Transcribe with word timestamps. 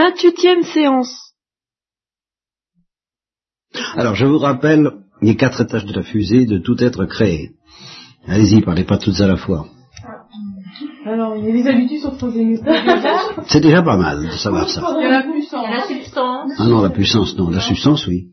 Vingt-huitième 0.00 0.62
séance. 0.62 1.14
Alors, 3.96 4.14
je 4.14 4.24
vous 4.24 4.38
rappelle 4.38 4.90
les 5.20 5.36
quatre 5.36 5.60
étages 5.60 5.84
de 5.84 5.92
la 5.92 6.02
fusée 6.02 6.46
de 6.46 6.56
tout 6.58 6.82
être 6.82 7.04
créé. 7.04 7.50
Allez-y, 8.26 8.62
parlez 8.62 8.84
pas 8.84 8.96
toutes 8.96 9.20
à 9.20 9.26
la 9.26 9.36
fois. 9.36 9.66
Alors, 11.04 11.36
il 11.36 11.44
y 11.44 11.50
a 11.50 11.52
des 11.52 11.68
habitudes 11.68 12.00
sur 12.00 12.12
le 12.12 12.16
troisième 12.16 12.52
étage. 12.54 12.82
C'est 13.48 13.60
déjà 13.60 13.82
pas 13.82 13.98
mal 13.98 14.24
de 14.26 14.30
savoir 14.38 14.70
ça. 14.70 14.80
Il 14.98 15.02
y 15.02 15.06
a 15.06 15.10
la 15.20 15.22
puissance. 15.30 15.66
La 15.70 15.86
substance. 15.86 16.52
Ah 16.58 16.64
non, 16.66 16.80
la 16.80 16.90
puissance, 16.90 17.36
non. 17.36 17.50
La 17.50 17.60
substance, 17.60 18.06
oui. 18.06 18.28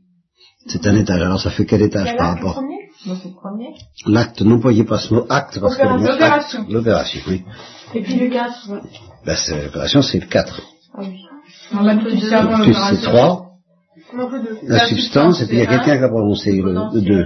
C'est 0.67 0.87
un 0.87 0.95
étage. 0.95 1.21
Alors, 1.21 1.41
ça 1.41 1.49
fait 1.49 1.65
quel 1.65 1.81
étage 1.81 2.15
par 2.15 2.35
rapport? 2.35 2.61
Non, 3.05 3.15
c'est 3.21 3.27
le 3.29 3.35
premier. 3.35 3.73
L'acte, 4.05 4.41
n'employez 4.41 4.85
pas 4.85 4.99
ce 4.99 5.13
mot 5.13 5.25
acte 5.29 5.59
parce 5.59 5.75
que 5.77 5.83
le 5.83 5.97
mot 5.99 6.05
acte- 6.05 6.11
L'opération. 6.13 6.65
L'opération, 6.69 7.21
oui. 7.27 7.43
Et 7.93 8.01
puis 8.03 8.15
le 8.15 8.29
4. 8.29 8.69
Ouais. 8.71 8.79
Ben, 9.25 9.35
l'opération, 9.63 10.01
c'est 10.01 10.19
le 10.19 10.27
4. 10.27 10.61
Ah 10.93 10.99
oui. 11.01 11.19
C'est 12.95 13.01
3. 13.03 13.43
Non, 14.15 14.29
que 14.29 14.37
deux. 14.43 14.57
La 14.67 14.87
substance, 14.87 15.41
et 15.41 15.45
puis 15.47 15.57
il 15.57 15.59
y 15.59 15.63
a 15.63 15.67
quelqu'un 15.67 15.93
un. 15.93 15.97
qui 15.97 16.03
a 16.03 16.09
prononcé 16.09 16.51
le 16.61 17.01
2. 17.01 17.11
Euh, 17.13 17.25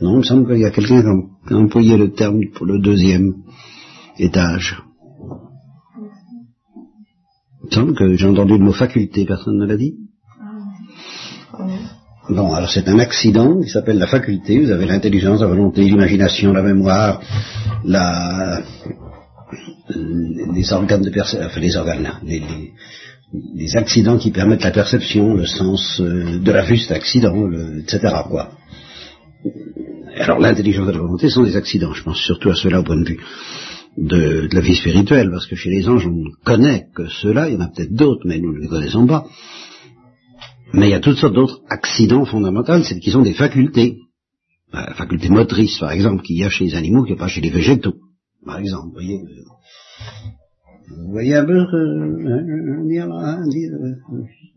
Non, 0.00 0.12
il 0.14 0.18
me 0.18 0.22
semble 0.22 0.46
qu'il 0.46 0.60
y 0.60 0.64
a 0.64 0.70
quelqu'un 0.70 1.02
qui 1.02 1.08
a- 1.54 1.56
employé 1.56 1.96
le 1.96 2.12
terme 2.12 2.40
pour 2.54 2.66
le 2.66 2.78
deuxième 2.78 3.34
étage. 4.18 4.80
Il 7.62 7.66
me 7.66 7.70
semble 7.74 7.94
que 7.94 8.14
j'ai 8.14 8.26
entendu 8.26 8.52
le 8.58 8.64
mot 8.64 8.72
faculté, 8.72 9.24
personne 9.26 9.58
ne 9.58 9.66
l'a 9.66 9.76
dit 9.76 9.94
Bon, 12.30 12.52
alors 12.52 12.70
c'est 12.70 12.86
un 12.88 12.98
accident 12.98 13.60
qui 13.60 13.68
s'appelle 13.70 13.98
la 13.98 14.06
faculté. 14.06 14.60
Vous 14.62 14.70
avez 14.70 14.86
l'intelligence, 14.86 15.40
la 15.40 15.46
volonté, 15.46 15.82
l'imagination, 15.82 16.52
la 16.52 16.62
mémoire, 16.62 17.20
la, 17.84 18.60
les 20.54 20.72
organes 20.72 21.02
de 21.02 21.10
perception, 21.10 21.46
enfin 21.46 21.60
les 21.60 21.76
organes 21.76 22.10
les, 22.22 22.40
les- 22.40 22.67
les 23.32 23.76
accidents 23.76 24.18
qui 24.18 24.30
permettent 24.30 24.64
la 24.64 24.70
perception, 24.70 25.34
le 25.34 25.46
sens 25.46 26.00
euh, 26.00 26.38
de 26.38 26.50
la 26.52 26.64
c'est 26.66 26.92
accident, 26.94 27.34
le- 27.46 27.80
etc. 27.80 27.98
quoi. 28.28 28.52
Alors 30.16 30.38
l'intelligence 30.38 30.88
et 30.88 30.92
la 30.92 30.98
volonté 30.98 31.28
sont 31.28 31.44
des 31.44 31.56
accidents, 31.56 31.92
je 31.92 32.02
pense 32.02 32.18
surtout 32.18 32.50
à 32.50 32.54
cela 32.56 32.80
au 32.80 32.84
point 32.84 33.00
de 33.00 33.08
vue 33.08 33.20
de, 33.96 34.46
de 34.48 34.54
la 34.54 34.60
vie 34.60 34.74
spirituelle, 34.76 35.30
parce 35.30 35.46
que 35.46 35.56
chez 35.56 35.70
les 35.70 35.88
anges 35.88 36.06
on 36.06 36.10
ne 36.10 36.30
connaît 36.44 36.86
que 36.94 37.06
ceux-là, 37.08 37.48
il 37.48 37.54
y 37.54 37.56
en 37.56 37.60
a 37.60 37.68
peut-être 37.68 37.92
d'autres, 37.94 38.22
mais 38.26 38.38
nous 38.38 38.52
ne 38.52 38.60
les 38.60 38.68
connaissons 38.68 39.06
pas. 39.06 39.26
Mais 40.72 40.88
il 40.88 40.90
y 40.90 40.94
a 40.94 41.00
toutes 41.00 41.18
sortes 41.18 41.34
d'autres 41.34 41.60
accidents 41.70 42.24
fondamentaux, 42.24 42.82
c'est 42.82 42.98
qu'ils 43.00 43.16
ont 43.16 43.22
des 43.22 43.34
facultés. 43.34 43.96
Euh, 44.74 44.80
La 44.88 44.94
faculté 44.94 45.28
motrice, 45.28 45.78
par 45.78 45.92
exemple, 45.92 46.22
qu'il 46.22 46.36
y 46.38 46.44
a 46.44 46.50
chez 46.50 46.64
les 46.66 46.74
animaux, 46.74 47.02
qu'il 47.04 47.14
n'y 47.14 47.18
a 47.18 47.24
pas 47.24 47.28
chez 47.28 47.40
les 47.40 47.50
végétaux. 47.50 47.94
Par 48.44 48.58
exemple, 48.58 48.86
vous 48.88 48.92
voyez. 48.92 49.18
Vous 50.90 51.10
voyez 51.10 51.36
un 51.36 51.44
peu 51.44 51.66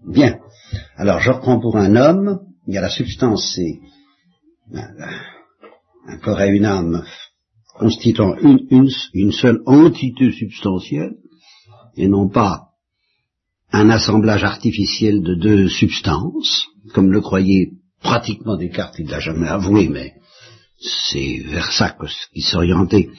Bien. 0.08 0.40
Alors, 0.96 1.20
je 1.20 1.32
reprends 1.32 1.60
pour 1.60 1.78
un 1.78 1.96
homme, 1.96 2.40
il 2.68 2.74
y 2.74 2.78
a 2.78 2.82
la 2.82 2.90
substance, 2.90 3.54
c'est 3.56 3.80
un, 4.74 4.88
un 6.08 6.18
corps 6.18 6.42
et 6.42 6.50
une 6.50 6.66
âme 6.66 7.04
constituant 7.78 8.36
une, 8.38 8.66
une, 8.70 8.90
une 9.14 9.32
seule 9.32 9.62
entité 9.66 10.32
substantielle, 10.32 11.16
et 11.96 12.08
non 12.08 12.30
pas 12.30 12.70
un 13.72 13.90
assemblage 13.90 14.44
artificiel 14.44 15.24
de 15.24 15.36
deux 15.36 15.68
substances, 15.70 16.68
comme 16.94 17.12
le 17.12 17.22
croyait 17.22 17.72
pratiquement 18.02 18.58
Descartes, 18.58 19.00
il 19.00 19.09
l'a 19.09 19.20
jamais 19.20 19.48
avoué, 19.48 19.88
mais 19.88 20.14
c'est 20.80 21.44
vers 21.46 21.72
ça 21.72 21.96
qu'il 22.34 22.44
s'orientait. 22.44 23.09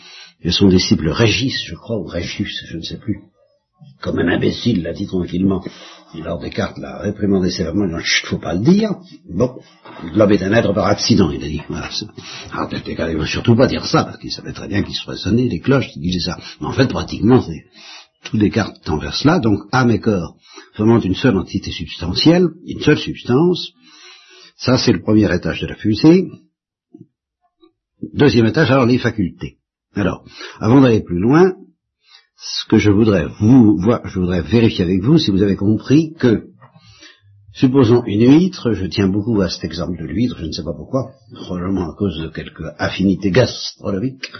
Et 0.44 0.50
son 0.50 0.68
disciple 0.68 1.08
Régis, 1.08 1.64
je 1.66 1.74
crois, 1.74 1.98
ou 1.98 2.04
Régius, 2.04 2.64
je 2.66 2.76
ne 2.76 2.82
sais 2.82 2.98
plus, 2.98 3.20
comme 4.00 4.18
un 4.18 4.28
imbécile 4.28 4.82
l'a 4.82 4.92
dit 4.92 5.06
tranquillement. 5.06 5.64
Et 6.14 6.20
alors 6.20 6.40
Descartes 6.40 6.78
l'a 6.78 6.98
réprimandé 7.00 7.50
sévèrement, 7.50 7.86
il 7.86 7.94
a 7.94 7.98
dit, 7.98 8.04
faut 8.24 8.38
pas 8.38 8.54
le 8.54 8.64
dire. 8.64 8.90
Bon, 9.28 9.56
l'homme 10.14 10.32
est 10.32 10.42
un 10.42 10.52
être 10.52 10.72
par 10.72 10.86
accident, 10.86 11.30
il 11.30 11.42
a 11.42 11.48
dit. 11.48 11.62
Voilà, 11.68 11.88
alors 12.52 12.68
Descartes 12.68 13.12
ne 13.12 13.18
veut 13.18 13.26
surtout 13.26 13.56
pas 13.56 13.66
dire 13.66 13.86
ça, 13.86 14.04
parce 14.04 14.18
qu'il 14.18 14.32
savait 14.32 14.52
très 14.52 14.68
bien 14.68 14.82
qu'il 14.82 14.94
se 14.94 15.02
ferait 15.02 15.16
sonner 15.16 15.48
les 15.48 15.60
cloches 15.60 15.88
qui 15.90 16.00
disaient 16.00 16.30
ça. 16.30 16.38
Mais 16.60 16.66
en 16.66 16.72
fait, 16.72 16.88
pratiquement, 16.88 17.40
c'est 17.40 17.64
tout 18.24 18.36
Descartes 18.36 18.82
tend 18.84 18.98
vers 18.98 19.14
cela, 19.14 19.38
donc 19.38 19.60
âme 19.72 19.90
et 19.90 20.00
corps 20.00 20.36
forment 20.74 21.00
une 21.04 21.14
seule 21.14 21.36
entité 21.36 21.70
substantielle, 21.70 22.48
une 22.66 22.80
seule 22.80 22.98
substance. 22.98 23.72
Ça, 24.56 24.78
c'est 24.78 24.92
le 24.92 25.02
premier 25.02 25.32
étage 25.34 25.60
de 25.60 25.66
la 25.66 25.74
fusée. 25.74 26.28
Deuxième 28.14 28.46
étage, 28.46 28.70
alors 28.70 28.86
les 28.86 28.98
facultés. 28.98 29.58
Alors, 29.94 30.24
avant 30.58 30.80
d'aller 30.80 31.02
plus 31.02 31.18
loin, 31.18 31.54
ce 32.36 32.66
que 32.68 32.78
je 32.78 32.90
voudrais 32.90 33.26
vous 33.40 33.78
voir, 33.78 34.00
je 34.06 34.18
voudrais 34.18 34.42
vérifier 34.42 34.84
avec 34.84 35.02
vous 35.02 35.18
si 35.18 35.30
vous 35.30 35.42
avez 35.42 35.56
compris 35.56 36.14
que, 36.18 36.46
supposons 37.54 38.02
une 38.06 38.32
huître, 38.32 38.72
je 38.72 38.86
tiens 38.86 39.08
beaucoup 39.08 39.40
à 39.42 39.50
cet 39.50 39.64
exemple 39.64 39.98
de 40.00 40.06
l'huître, 40.06 40.38
je 40.38 40.46
ne 40.46 40.52
sais 40.52 40.64
pas 40.64 40.72
pourquoi, 40.74 41.12
probablement 41.34 41.90
à 41.90 41.94
cause 41.94 42.18
de 42.20 42.28
quelques 42.28 42.64
affinités 42.78 43.30
gastronomiques. 43.30 44.30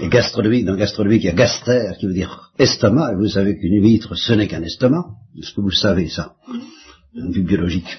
Et 0.00 0.08
gastronomique, 0.08 0.64
dans 0.64 0.76
gastronomique, 0.76 1.22
il 1.22 1.26
y 1.26 1.30
a 1.30 1.34
gaster, 1.34 1.96
qui 1.98 2.06
veut 2.06 2.14
dire 2.14 2.52
estomac, 2.58 3.12
et 3.12 3.16
vous 3.16 3.28
savez 3.28 3.58
qu'une 3.58 3.82
huître, 3.82 4.16
ce 4.16 4.32
n'est 4.32 4.48
qu'un 4.48 4.62
estomac. 4.62 5.04
Est-ce 5.38 5.54
que 5.54 5.60
vous 5.60 5.70
savez, 5.70 6.08
ça? 6.08 6.34
D'un 7.14 7.30
vue 7.30 7.42
biologique. 7.42 7.98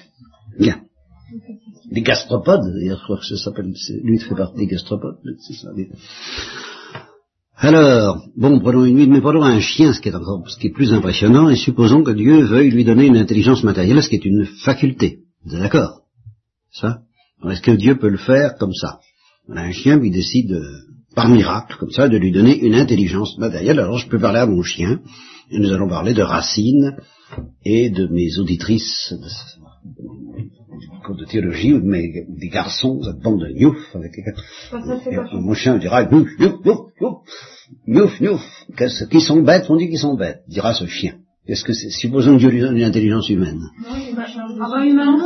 Bien. 0.58 0.80
Les 1.90 2.02
gastropodes, 2.02 2.72
d'ailleurs, 2.74 2.98
je 2.98 3.04
crois 3.04 3.18
que 3.18 3.24
ça 3.24 3.36
s'appelle, 3.36 3.72
l'huître 4.02 4.28
fait 4.28 4.34
partie 4.34 4.56
des 4.56 4.66
gastropodes, 4.66 5.18
c'est 5.46 5.54
ça. 5.54 5.68
Alors, 7.58 8.28
bon, 8.36 8.60
prenons 8.60 8.84
une 8.84 9.10
mais 9.10 9.20
prenons 9.22 9.42
un 9.42 9.60
chien, 9.60 9.94
ce 9.94 10.00
qui 10.00 10.10
est 10.10 10.14
encore, 10.14 10.48
ce 10.48 10.58
qui 10.58 10.66
est 10.66 10.72
plus 10.72 10.92
impressionnant, 10.92 11.48
et 11.48 11.56
supposons 11.56 12.02
que 12.02 12.10
Dieu 12.10 12.42
veuille 12.42 12.70
lui 12.70 12.84
donner 12.84 13.06
une 13.06 13.16
intelligence 13.16 13.62
matérielle, 13.62 14.02
ce 14.02 14.10
qui 14.10 14.16
est 14.16 14.24
une 14.26 14.44
faculté. 14.44 15.20
Vous 15.44 15.54
êtes 15.54 15.62
d'accord? 15.62 16.02
Ça? 16.70 16.98
Est-ce 17.48 17.62
que 17.62 17.70
Dieu 17.70 17.96
peut 17.96 18.10
le 18.10 18.18
faire 18.18 18.56
comme 18.58 18.74
ça? 18.74 19.00
Un 19.48 19.70
chien 19.70 19.98
qui 19.98 20.10
décide, 20.10 20.52
euh, 20.52 20.86
par 21.14 21.30
miracle, 21.30 21.76
comme 21.78 21.90
ça, 21.90 22.08
de 22.08 22.18
lui 22.18 22.30
donner 22.30 22.58
une 22.58 22.74
intelligence 22.74 23.38
matérielle. 23.38 23.80
Alors, 23.80 23.96
je 23.96 24.08
peux 24.08 24.18
parler 24.18 24.40
à 24.40 24.46
mon 24.46 24.62
chien, 24.62 25.00
et 25.50 25.58
nous 25.58 25.72
allons 25.72 25.88
parler 25.88 26.12
de 26.12 26.22
Racine 26.22 26.96
et 27.64 27.88
de 27.88 28.06
mes 28.08 28.38
auditrices 28.38 29.14
cours 31.04 31.16
de 31.16 31.24
théologie, 31.24 31.72
ou 31.72 31.80
de 31.80 31.86
mes, 31.86 32.24
des 32.28 32.48
garçons, 32.48 33.02
cette 33.02 33.20
bande 33.20 33.40
de 33.40 33.52
gnouf, 33.52 33.76
avec 33.94 34.12
Ça, 34.70 34.80
ça 34.82 35.10
pas 35.10 35.28
mon 35.38 35.54
chien 35.54 35.78
dira 35.78 36.04
gnouf, 36.04 36.28
gnouf, 36.38 36.62
gnouf, 36.62 36.80
gnouf, 37.00 37.18
gnouf, 37.86 38.20
gnouf. 38.20 38.42
Qu'est-ce 38.76 39.04
qui 39.04 39.20
sont 39.20 39.42
bêtes, 39.42 39.66
on 39.70 39.76
dit 39.76 39.88
qu'ils 39.88 39.98
sont 39.98 40.14
bêtes, 40.16 40.42
dira 40.48 40.74
ce 40.74 40.86
chien. 40.86 41.14
Est-ce 41.46 41.64
que 41.64 41.72
c'est, 41.72 41.90
supposons 41.90 42.34
que 42.34 42.38
Dieu 42.40 42.50
lui 42.50 42.60
donne 42.60 42.76
une 42.76 42.84
intelligence 42.84 43.28
humaine. 43.28 43.60
Non, 43.82 43.96
il 43.96 44.14
va 44.16 44.26
changer. 44.26 44.54
Ah 44.60 44.68
bah 44.70 44.84
humain. 44.84 45.16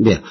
Bien. 0.00 0.22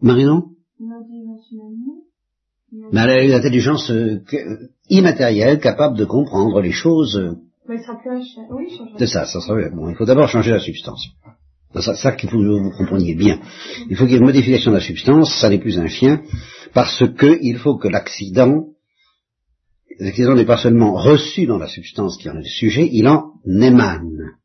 Marinon 0.00 0.44
Une 0.80 0.92
intelligence 0.92 1.46
humaine, 1.52 1.76
non. 1.86 2.88
Mais 2.90 3.00
elle 3.02 3.10
a 3.10 3.22
une 3.24 3.32
intelligence 3.32 3.90
euh, 3.90 4.22
euh, 4.32 4.56
immatérielle, 4.88 5.60
capable 5.60 5.98
de 5.98 6.06
comprendre 6.06 6.60
les 6.62 6.72
choses. 6.72 7.16
euh, 7.18 7.34
Mais 7.68 7.76
il 7.76 7.82
sera 7.82 7.98
plus 8.00 8.10
un 8.10 8.22
chien. 8.22 8.44
Oui, 8.50 8.64
il 8.70 8.76
changera. 8.78 8.98
C'est 8.98 9.06
ça, 9.06 9.26
ça 9.26 9.40
sera 9.42 9.56
bien. 9.58 9.70
Bon, 9.76 9.90
il 9.90 9.94
faut 9.94 10.06
d'abord 10.06 10.28
changer 10.28 10.52
la 10.52 10.58
substance. 10.60 11.06
Ça, 11.74 11.94
ça 11.94 12.12
qu'il 12.12 12.28
faut 12.28 12.38
que 12.38 12.44
vous 12.44 12.70
compreniez 12.70 13.14
bien. 13.14 13.40
Il 13.88 13.96
faut 13.96 14.04
qu'il 14.04 14.12
y 14.12 14.16
ait 14.16 14.18
une 14.18 14.26
modification 14.26 14.70
de 14.70 14.76
la 14.76 14.82
substance, 14.82 15.34
ça 15.40 15.48
n'est 15.48 15.58
plus 15.58 15.78
un 15.78 15.88
chien, 15.88 16.22
parce 16.74 17.02
que 17.16 17.38
il 17.40 17.58
faut 17.58 17.76
que 17.76 17.88
l'accident, 17.88 18.66
l'accident 19.98 20.34
n'est 20.34 20.44
pas 20.44 20.58
seulement 20.58 20.94
reçu 20.94 21.46
dans 21.46 21.58
la 21.58 21.68
substance 21.68 22.18
qui 22.18 22.28
en 22.28 22.34
est 22.34 22.42
le 22.42 22.44
sujet, 22.44 22.88
il 22.92 23.08
en 23.08 23.32
émane. 23.46 24.36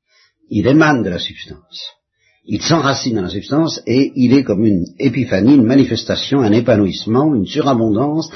Il 0.49 0.67
émane 0.67 1.03
de 1.03 1.09
la 1.09 1.19
substance. 1.19 1.97
Il 2.45 2.61
s'enracine 2.61 3.15
dans 3.15 3.23
la 3.23 3.29
substance 3.29 3.81
et 3.85 4.13
il 4.15 4.33
est 4.33 4.43
comme 4.43 4.65
une 4.65 4.85
épiphanie, 4.99 5.55
une 5.55 5.65
manifestation, 5.65 6.39
un 6.39 6.53
épanouissement, 6.53 7.35
une 7.35 7.45
surabondance 7.45 8.31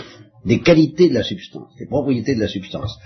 des 0.46 0.60
qualités 0.60 1.08
de 1.08 1.14
la 1.14 1.24
substance, 1.24 1.74
des 1.80 1.86
propriétés 1.86 2.36
de 2.36 2.42
la 2.42 2.50
substance. 2.50 2.98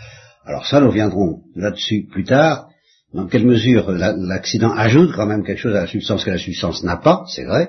Alors 0.45 0.65
ça, 0.65 0.79
nous 0.79 0.87
reviendrons 0.87 1.41
là-dessus 1.55 2.07
plus 2.11 2.23
tard, 2.23 2.69
dans 3.15 3.27
quelle 3.27 3.45
mesure 3.45 3.91
la- 3.91 4.15
l'accident 4.15 4.71
ajoute 4.71 5.11
quand 5.15 5.25
même 5.25 5.43
quelque 5.45 5.59
chose 5.65 5.75
à 5.75 5.81
la 5.81 5.87
substance 5.87 6.23
que 6.25 6.31
la 6.31 6.37
substance 6.37 6.83
n'a 6.83 6.97
pas, 6.97 7.23
c'est 7.33 7.45
vrai, 7.45 7.63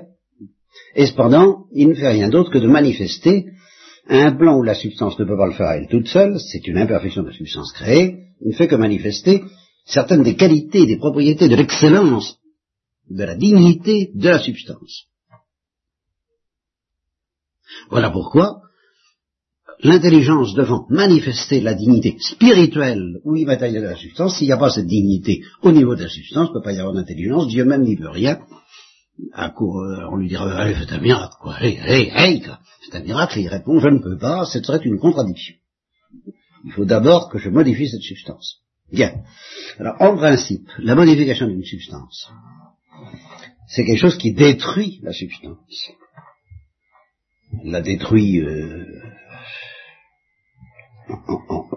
et 0.95 1.07
cependant, 1.07 1.67
il 1.73 1.89
ne 1.89 1.95
fait 1.95 2.09
rien 2.09 2.29
d'autre 2.29 2.51
que 2.51 2.59
de 2.59 2.67
manifester 2.67 3.47
un 4.09 4.33
plan 4.33 4.57
où 4.59 4.63
la 4.63 4.75
substance 4.75 5.19
ne 5.19 5.25
peut 5.25 5.37
pas 5.37 5.47
le 5.47 5.53
faire 5.53 5.71
elle 5.71 5.89
toute 5.89 6.09
seule, 6.09 6.39
c'est 6.41 6.67
une 6.67 6.79
imperfection 6.79 7.23
de 7.23 7.29
la 7.29 7.35
substance 7.35 7.73
créée, 7.73 8.09
il 8.41 8.49
ne 8.49 8.57
fait 8.57 8.69
que 8.69 8.75
manifester 8.77 9.45
certaines 9.85 10.25
des 10.25 10.37
qualités, 10.37 10.85
des 10.85 10.97
propriétés, 10.99 11.49
de 11.49 11.57
l'excellence, 11.57 12.39
de 13.09 13.25
la 13.25 13.37
dignité 13.37 14.11
de 14.15 14.29
la 14.29 14.41
substance. 14.41 15.05
Voilà 17.91 18.11
pourquoi 18.11 18.63
l'intelligence 19.83 20.55
devant 20.55 20.87
manifester 20.89 21.61
la 21.61 21.75
dignité 21.75 22.17
spirituelle 22.21 23.21
ou 23.25 23.37
immatérielle 23.37 23.83
de 23.83 23.89
la 23.89 23.97
substance, 23.97 24.39
s'il 24.39 24.47
n'y 24.47 24.53
a 24.53 24.57
pas 24.57 24.71
cette 24.71 24.87
dignité 24.87 25.43
au 25.63 25.73
niveau 25.73 25.95
de 25.95 26.03
la 26.03 26.09
substance, 26.09 26.49
il 26.49 26.55
ne 26.55 26.59
peut 26.59 26.65
pas 26.65 26.73
y 26.73 26.79
avoir 26.79 26.95
d'intelligence, 26.95 27.49
Dieu 27.49 27.65
même 27.65 27.83
n'y 27.83 27.97
peut 27.97 28.09
rien. 28.09 28.39
À 29.33 29.49
coup, 29.51 29.81
euh, 29.81 30.09
on 30.11 30.17
lui 30.17 30.29
dira, 30.29 30.51
allez, 30.53 30.75
faites 30.75 30.93
un 30.93 31.01
miracle, 31.01 31.35
quoi, 31.41 31.55
allez, 31.55 31.79
allez, 31.79 32.11
allez, 32.11 32.41
quoi. 32.41 32.59
c'est 32.83 32.97
un 32.97 33.03
miracle, 33.03 33.39
il 33.39 33.49
répond, 33.49 33.79
je 33.81 33.89
ne 33.89 33.99
peux 33.99 34.19
pas, 34.19 34.45
ce 34.45 34.63
serait 34.63 34.85
une 34.85 34.99
contradiction. 34.99 35.55
Il 36.65 36.73
faut 36.73 36.85
d'abord 36.85 37.31
que 37.31 37.39
je 37.39 37.49
modifie 37.49 37.89
cette 37.89 38.03
substance. 38.03 38.63
Bien. 38.93 39.23
Alors, 39.79 39.97
en 40.01 40.17
principe, 40.17 40.69
la 40.79 40.95
modification 40.95 41.49
d'une 41.49 41.65
substance, 41.65 42.29
c'est 43.69 43.85
quelque 43.85 44.01
chose 44.01 44.19
qui 44.19 44.33
détruit 44.33 45.01
la 45.03 45.13
substance. 45.13 45.91
La 47.65 47.81
détruit, 47.81 48.41
euh, 48.41 48.85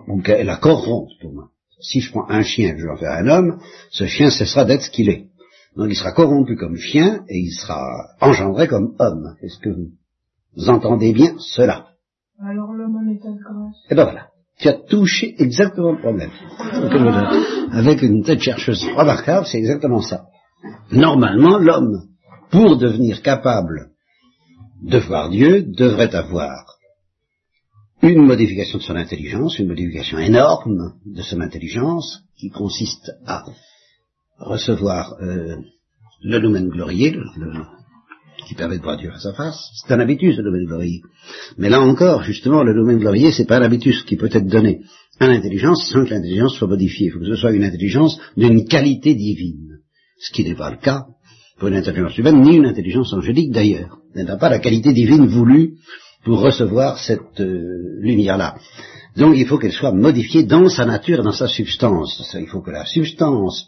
ou 0.07 0.21
la 0.25 0.57
corrompt 0.57 1.09
pour 1.21 1.33
moi. 1.33 1.49
Si 1.81 2.01
je 2.01 2.11
prends 2.11 2.29
un 2.29 2.41
chien 2.41 2.69
et 2.69 2.73
que 2.73 2.79
je 2.79 2.85
vais 2.85 2.93
en 2.93 2.97
faire 2.97 3.11
un 3.11 3.27
homme, 3.27 3.59
ce 3.89 4.05
chien 4.05 4.29
cessera 4.29 4.65
d'être 4.65 4.81
ce 4.81 4.89
qu'il 4.89 5.09
est. 5.09 5.27
Donc 5.75 5.87
il 5.89 5.95
sera 5.95 6.11
corrompu 6.11 6.55
comme 6.55 6.75
chien 6.75 7.23
et 7.29 7.37
il 7.37 7.51
sera 7.51 7.81
engendré 8.19 8.67
comme 8.67 8.95
homme. 8.99 9.35
Est-ce 9.41 9.59
que 9.59 9.69
vous 9.69 10.69
entendez 10.69 11.13
bien 11.13 11.35
cela? 11.37 11.87
Alors 12.41 12.73
l'homme 12.73 12.97
en 12.97 13.11
état 13.11 13.29
de 13.29 13.37
grâce. 13.41 13.75
Eh 13.89 13.95
ben 13.95 14.03
voilà. 14.03 14.27
Tu 14.57 14.67
as 14.67 14.73
touché 14.73 15.35
exactement 15.41 15.93
le 15.93 15.99
problème. 15.99 16.31
Avec 17.71 18.01
une 18.01 18.23
tête 18.23 18.41
chercheuse 18.41 18.83
remarquable, 18.93 19.45
c'est 19.45 19.57
exactement 19.57 20.01
ça. 20.01 20.25
Normalement, 20.91 21.57
l'homme, 21.57 22.09
pour 22.51 22.77
devenir 22.77 23.21
capable 23.21 23.91
de 24.81 24.97
voir 24.97 25.29
Dieu, 25.29 25.61
devrait 25.61 26.13
avoir 26.13 26.78
une 28.01 28.25
modification 28.25 28.77
de 28.77 28.83
son 28.83 28.95
intelligence, 28.95 29.59
une 29.59 29.67
modification 29.67 30.17
énorme 30.19 30.93
de 31.05 31.21
son 31.21 31.41
intelligence, 31.41 32.21
qui 32.37 32.49
consiste 32.49 33.11
à 33.25 33.43
recevoir 34.37 35.15
euh, 35.21 35.57
le 36.23 36.39
domaine 36.39 36.69
glorieux, 36.69 37.21
qui 38.47 38.55
permet 38.55 38.77
de 38.77 38.83
voir 38.83 38.97
Dieu 38.97 39.11
à 39.11 39.19
sa 39.19 39.33
face. 39.33 39.59
C'est 39.75 39.93
un 39.93 39.99
habitus, 39.99 40.37
le 40.37 40.43
domaine 40.43 40.65
glorieux. 40.65 41.01
Mais 41.57 41.69
là 41.69 41.81
encore, 41.81 42.23
justement, 42.23 42.63
le 42.63 42.73
domaine 42.73 42.99
glorieux, 42.99 43.31
c'est 43.31 43.45
pas 43.45 43.57
un 43.57 43.63
habitus 43.63 44.03
qui 44.03 44.15
peut 44.15 44.29
être 44.31 44.47
donné 44.47 44.81
à 45.19 45.27
l'intelligence 45.27 45.89
sans 45.91 46.05
que 46.05 46.11
l'intelligence 46.11 46.55
soit 46.55 46.67
modifiée. 46.67 47.07
Il 47.07 47.11
faut 47.11 47.19
que 47.19 47.27
ce 47.27 47.35
soit 47.35 47.51
une 47.51 47.65
intelligence 47.65 48.19
d'une 48.37 48.65
qualité 48.65 49.13
divine. 49.15 49.79
Ce 50.21 50.31
qui 50.31 50.43
n'est 50.43 50.55
pas 50.55 50.71
le 50.71 50.77
cas 50.77 51.05
pour 51.57 51.67
une 51.67 51.75
intelligence 51.75 52.17
humaine, 52.17 52.41
ni 52.41 52.55
une 52.55 52.65
intelligence 52.65 53.13
angélique 53.13 53.51
d'ailleurs. 53.51 53.97
Elle 54.15 54.25
n'a 54.25 54.37
pas 54.37 54.49
la 54.49 54.59
qualité 54.59 54.93
divine 54.93 55.27
voulue 55.27 55.73
pour 56.23 56.39
recevoir 56.41 56.99
cette 56.99 57.39
euh, 57.39 57.99
lumière-là. 57.99 58.57
Donc 59.15 59.35
il 59.37 59.47
faut 59.47 59.57
qu'elle 59.57 59.71
soit 59.71 59.91
modifiée 59.91 60.43
dans 60.43 60.69
sa 60.69 60.85
nature 60.85 61.23
dans 61.23 61.31
sa 61.31 61.47
substance. 61.47 62.35
Il 62.39 62.47
faut 62.47 62.61
que 62.61 62.71
la 62.71 62.85
substance 62.85 63.67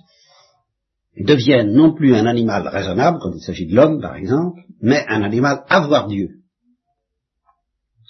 devienne 1.18 1.74
non 1.74 1.94
plus 1.94 2.16
un 2.16 2.26
animal 2.26 2.68
raisonnable, 2.68 3.20
quand 3.22 3.32
il 3.34 3.42
s'agit 3.42 3.68
de 3.68 3.76
l'homme 3.76 4.02
par 4.02 4.16
exemple, 4.16 4.62
mais 4.82 5.06
un 5.08 5.24
animal 5.24 5.64
à 5.70 5.82
voir 5.82 6.08
Dieu. 6.08 6.42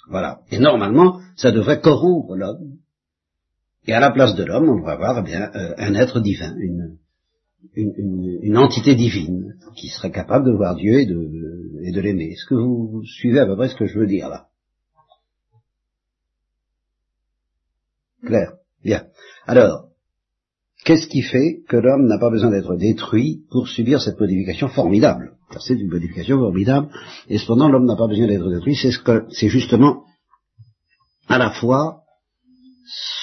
Voilà. 0.08 0.40
Et 0.50 0.58
normalement, 0.58 1.20
ça 1.36 1.52
devrait 1.52 1.80
corrompre 1.80 2.34
l'homme. 2.36 2.76
Et 3.86 3.94
à 3.94 4.00
la 4.00 4.10
place 4.10 4.34
de 4.34 4.44
l'homme, 4.44 4.68
on 4.68 4.76
devrait 4.76 4.92
avoir 4.92 5.18
eh 5.18 5.22
bien, 5.22 5.50
euh, 5.54 5.74
un 5.78 5.94
être 5.94 6.20
divin, 6.20 6.54
une, 6.58 6.98
une, 7.74 8.38
une, 8.42 8.58
entité 8.58 8.94
divine 8.94 9.54
qui 9.74 9.88
serait 9.88 10.12
capable 10.12 10.46
de 10.46 10.52
voir 10.52 10.76
Dieu 10.76 11.00
et 11.00 11.06
de, 11.06 11.14
et 11.84 11.92
de 11.92 12.00
l'aimer. 12.00 12.32
Est-ce 12.32 12.46
que 12.46 12.54
vous 12.54 13.02
suivez 13.04 13.40
à 13.40 13.46
peu 13.46 13.56
près 13.56 13.68
ce 13.68 13.76
que 13.76 13.86
je 13.86 13.98
veux 13.98 14.06
dire 14.06 14.28
là? 14.28 14.46
Claire 18.24 18.52
Bien. 18.84 19.06
Alors, 19.46 19.88
qu'est-ce 20.84 21.06
qui 21.06 21.22
fait 21.22 21.62
que 21.68 21.76
l'homme 21.76 22.06
n'a 22.06 22.18
pas 22.18 22.30
besoin 22.30 22.50
d'être 22.50 22.76
détruit 22.76 23.42
pour 23.50 23.68
subir 23.68 24.00
cette 24.00 24.18
modification 24.18 24.68
formidable? 24.68 25.36
C'est 25.60 25.74
une 25.74 25.90
modification 25.90 26.38
formidable, 26.38 26.88
et 27.28 27.38
cependant 27.38 27.68
l'homme 27.68 27.84
n'a 27.84 27.96
pas 27.96 28.08
besoin 28.08 28.26
d'être 28.26 28.48
détruit, 28.48 28.74
c'est 28.74 28.90
ce 28.90 29.48
justement 29.48 30.04
à 31.28 31.38
la 31.38 31.50
fois 31.50 32.02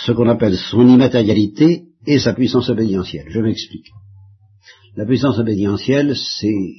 ce 0.05 0.11
qu'on 0.11 0.29
appelle 0.29 0.55
son 0.55 0.87
immatérialité 0.87 1.85
et 2.05 2.19
sa 2.19 2.33
puissance 2.33 2.69
obédientielle. 2.69 3.25
Je 3.29 3.39
m'explique. 3.39 3.87
La 4.95 5.05
puissance 5.05 5.39
obédientielle, 5.39 6.15
c'est 6.15 6.73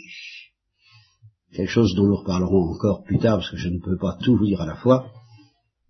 quelque 1.52 1.70
chose 1.70 1.94
dont 1.94 2.06
nous 2.06 2.16
reparlerons 2.16 2.72
encore 2.72 3.02
plus 3.02 3.18
tard, 3.18 3.38
parce 3.38 3.50
que 3.50 3.56
je 3.56 3.68
ne 3.68 3.78
peux 3.78 3.96
pas 3.96 4.16
tout 4.22 4.36
vous 4.36 4.46
dire 4.46 4.60
à 4.60 4.66
la 4.66 4.76
fois. 4.76 5.06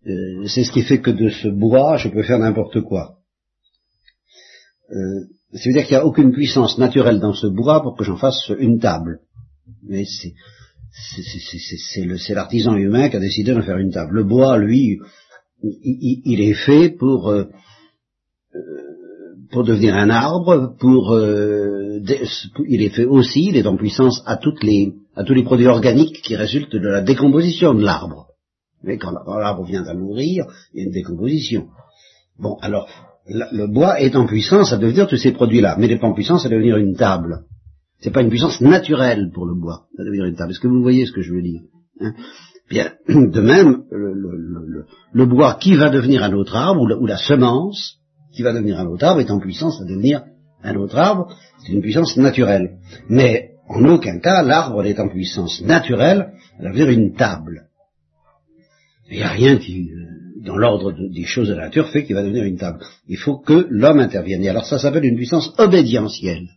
Euh, 0.07 0.47
c'est 0.47 0.65
ce 0.65 0.73
qui 0.73 0.83
fait 0.83 1.01
que 1.01 1.11
de 1.11 1.29
ce 1.29 1.49
bois, 1.49 1.97
je 1.97 2.09
peux 2.09 2.23
faire 2.23 2.39
n'importe 2.39 2.81
quoi. 2.81 3.19
Euh, 4.91 5.27
C'est-à-dire 5.53 5.87
qu'il 5.87 5.97
n'y 5.97 6.03
a 6.03 6.07
aucune 6.07 6.33
puissance 6.33 6.79
naturelle 6.79 7.21
dans 7.21 7.35
ce 7.35 7.47
bois 7.47 7.83
pour 7.83 7.97
que 7.97 8.05
j'en 8.05 8.17
fasse 8.17 8.51
une 8.59 8.79
table. 8.81 9.21
Mais 9.83 10.05
c'est 10.05 10.35
l'artisan 12.35 12.75
humain 12.75 13.09
qui 13.09 13.17
a 13.17 13.21
décidé 13.21 13.55
de 13.55 13.61
faire 13.61 13.79
une 13.79 13.93
table. 13.93 14.15
Le 14.15 14.25
bois, 14.25 14.57
lui, 14.59 14.99
il, 15.63 16.41
est 16.41 16.55
fait 16.55 16.91
pour 16.91 17.29
euh, 17.29 17.45
pour 19.51 19.65
devenir 19.65 19.95
un 19.97 20.11
arbre, 20.11 20.75
pour 20.79 21.13
euh, 21.13 22.01
il 22.69 22.83
est 22.83 22.91
fait 22.91 23.05
aussi, 23.05 23.47
il 23.49 23.57
est 23.57 23.67
en 23.67 23.77
puissance 23.77 24.23
à 24.27 24.37
toutes 24.37 24.63
les 24.63 24.95
à 25.17 25.25
tous 25.25 25.35
les 25.35 25.43
produits 25.43 25.67
organiques 25.67 26.23
qui 26.23 26.37
résultent 26.37 26.77
de 26.77 26.89
la 26.89 27.01
décomposition 27.03 27.75
de 27.75 27.83
l'arbre. 27.83 28.27
Mais 28.83 28.97
quand, 28.97 29.13
l'arbre 29.13 29.65
vient 29.65 29.85
à 29.85 29.95
mourir, 29.95 30.45
il 30.73 30.81
y 30.81 30.83
a 30.83 30.87
une 30.87 30.93
décomposition. 30.93 31.67
Bon, 32.39 32.57
alors 32.63 32.89
le 33.27 33.67
bois 33.67 34.01
est 34.01 34.17
en 34.17 34.27
puissance 34.27 34.73
à 34.73 34.79
devenir 34.79 35.07
tous 35.07 35.19
ces 35.19 35.33
produits-là, 35.33 35.77
mais 35.79 35.87
il 35.87 35.91
n'est 35.91 36.01
pas 36.01 36.09
en 36.09 36.15
puissance 36.15 36.47
à 36.47 36.49
devenir 36.49 36.77
une 36.77 36.97
table. 36.97 37.41
C'est 38.01 38.13
pas 38.13 38.23
une 38.23 38.31
puissance 38.31 38.61
naturelle 38.61 39.31
pour 39.35 39.47
le 39.47 39.55
bois 39.55 39.87
à 39.99 40.05
devenir 40.05 40.25
une 40.25 40.37
table. 40.37 40.53
Est-ce 40.53 40.61
que 40.61 40.69
vous 40.69 40.81
voyez 40.81 41.05
ce 41.07 41.13
que 41.13 41.23
je 41.23 41.33
veux 41.33 41.43
dire 41.43 41.61
hein? 42.01 42.15
Bien, 42.71 42.93
de 43.09 43.41
même, 43.41 43.83
le, 43.91 44.15
le, 44.15 44.87
le, 45.13 45.27
bois 45.27 45.59
qui 45.61 45.75
va 45.75 45.91
devenir 45.91 46.23
un 46.23 46.33
autre 46.33 46.55
arbre, 46.55 46.83
ou 47.01 47.07
la 47.07 47.17
semence, 47.17 48.00
qui 48.33 48.43
va 48.43 48.53
devenir 48.53 48.79
un 48.79 48.87
autre 48.87 49.05
arbre 49.05 49.21
est 49.21 49.31
en 49.31 49.41
puissance 49.41 49.81
à 49.81 49.85
devenir 49.85 50.23
un 50.63 50.77
autre 50.77 50.99
arbre, 50.99 51.35
c'est 51.65 51.73
une 51.73 51.83
puissance 51.83 52.17
naturelle. 52.17 52.79
Mais 53.09 53.53
en 53.69 53.85
aucun 53.87 54.19
cas 54.19 54.43
l'arbre 54.43 54.83
n'est 54.83 55.01
en 55.01 55.09
puissance 55.09 55.63
naturelle 55.63 56.33
à 56.59 56.65
devenir 56.65 56.91
une 56.91 57.15
table. 57.15 57.67
Il 59.11 59.17
n'y 59.17 59.23
a 59.23 59.31
rien 59.31 59.57
qui, 59.57 59.91
euh, 59.91 60.45
dans 60.45 60.57
l'ordre 60.57 60.93
des 60.93 61.25
choses 61.25 61.49
de 61.49 61.55
la 61.55 61.65
nature, 61.65 61.89
fait 61.89 62.05
qu'il 62.05 62.15
va 62.15 62.23
devenir 62.23 62.45
une 62.45 62.59
table. 62.59 62.79
Il 63.09 63.17
faut 63.17 63.39
que 63.39 63.67
l'homme 63.69 63.99
intervienne. 63.99 64.45
Et 64.45 64.49
alors 64.49 64.67
ça 64.67 64.79
s'appelle 64.79 65.05
une 65.05 65.17
puissance 65.17 65.53
obédientielle. 65.59 66.49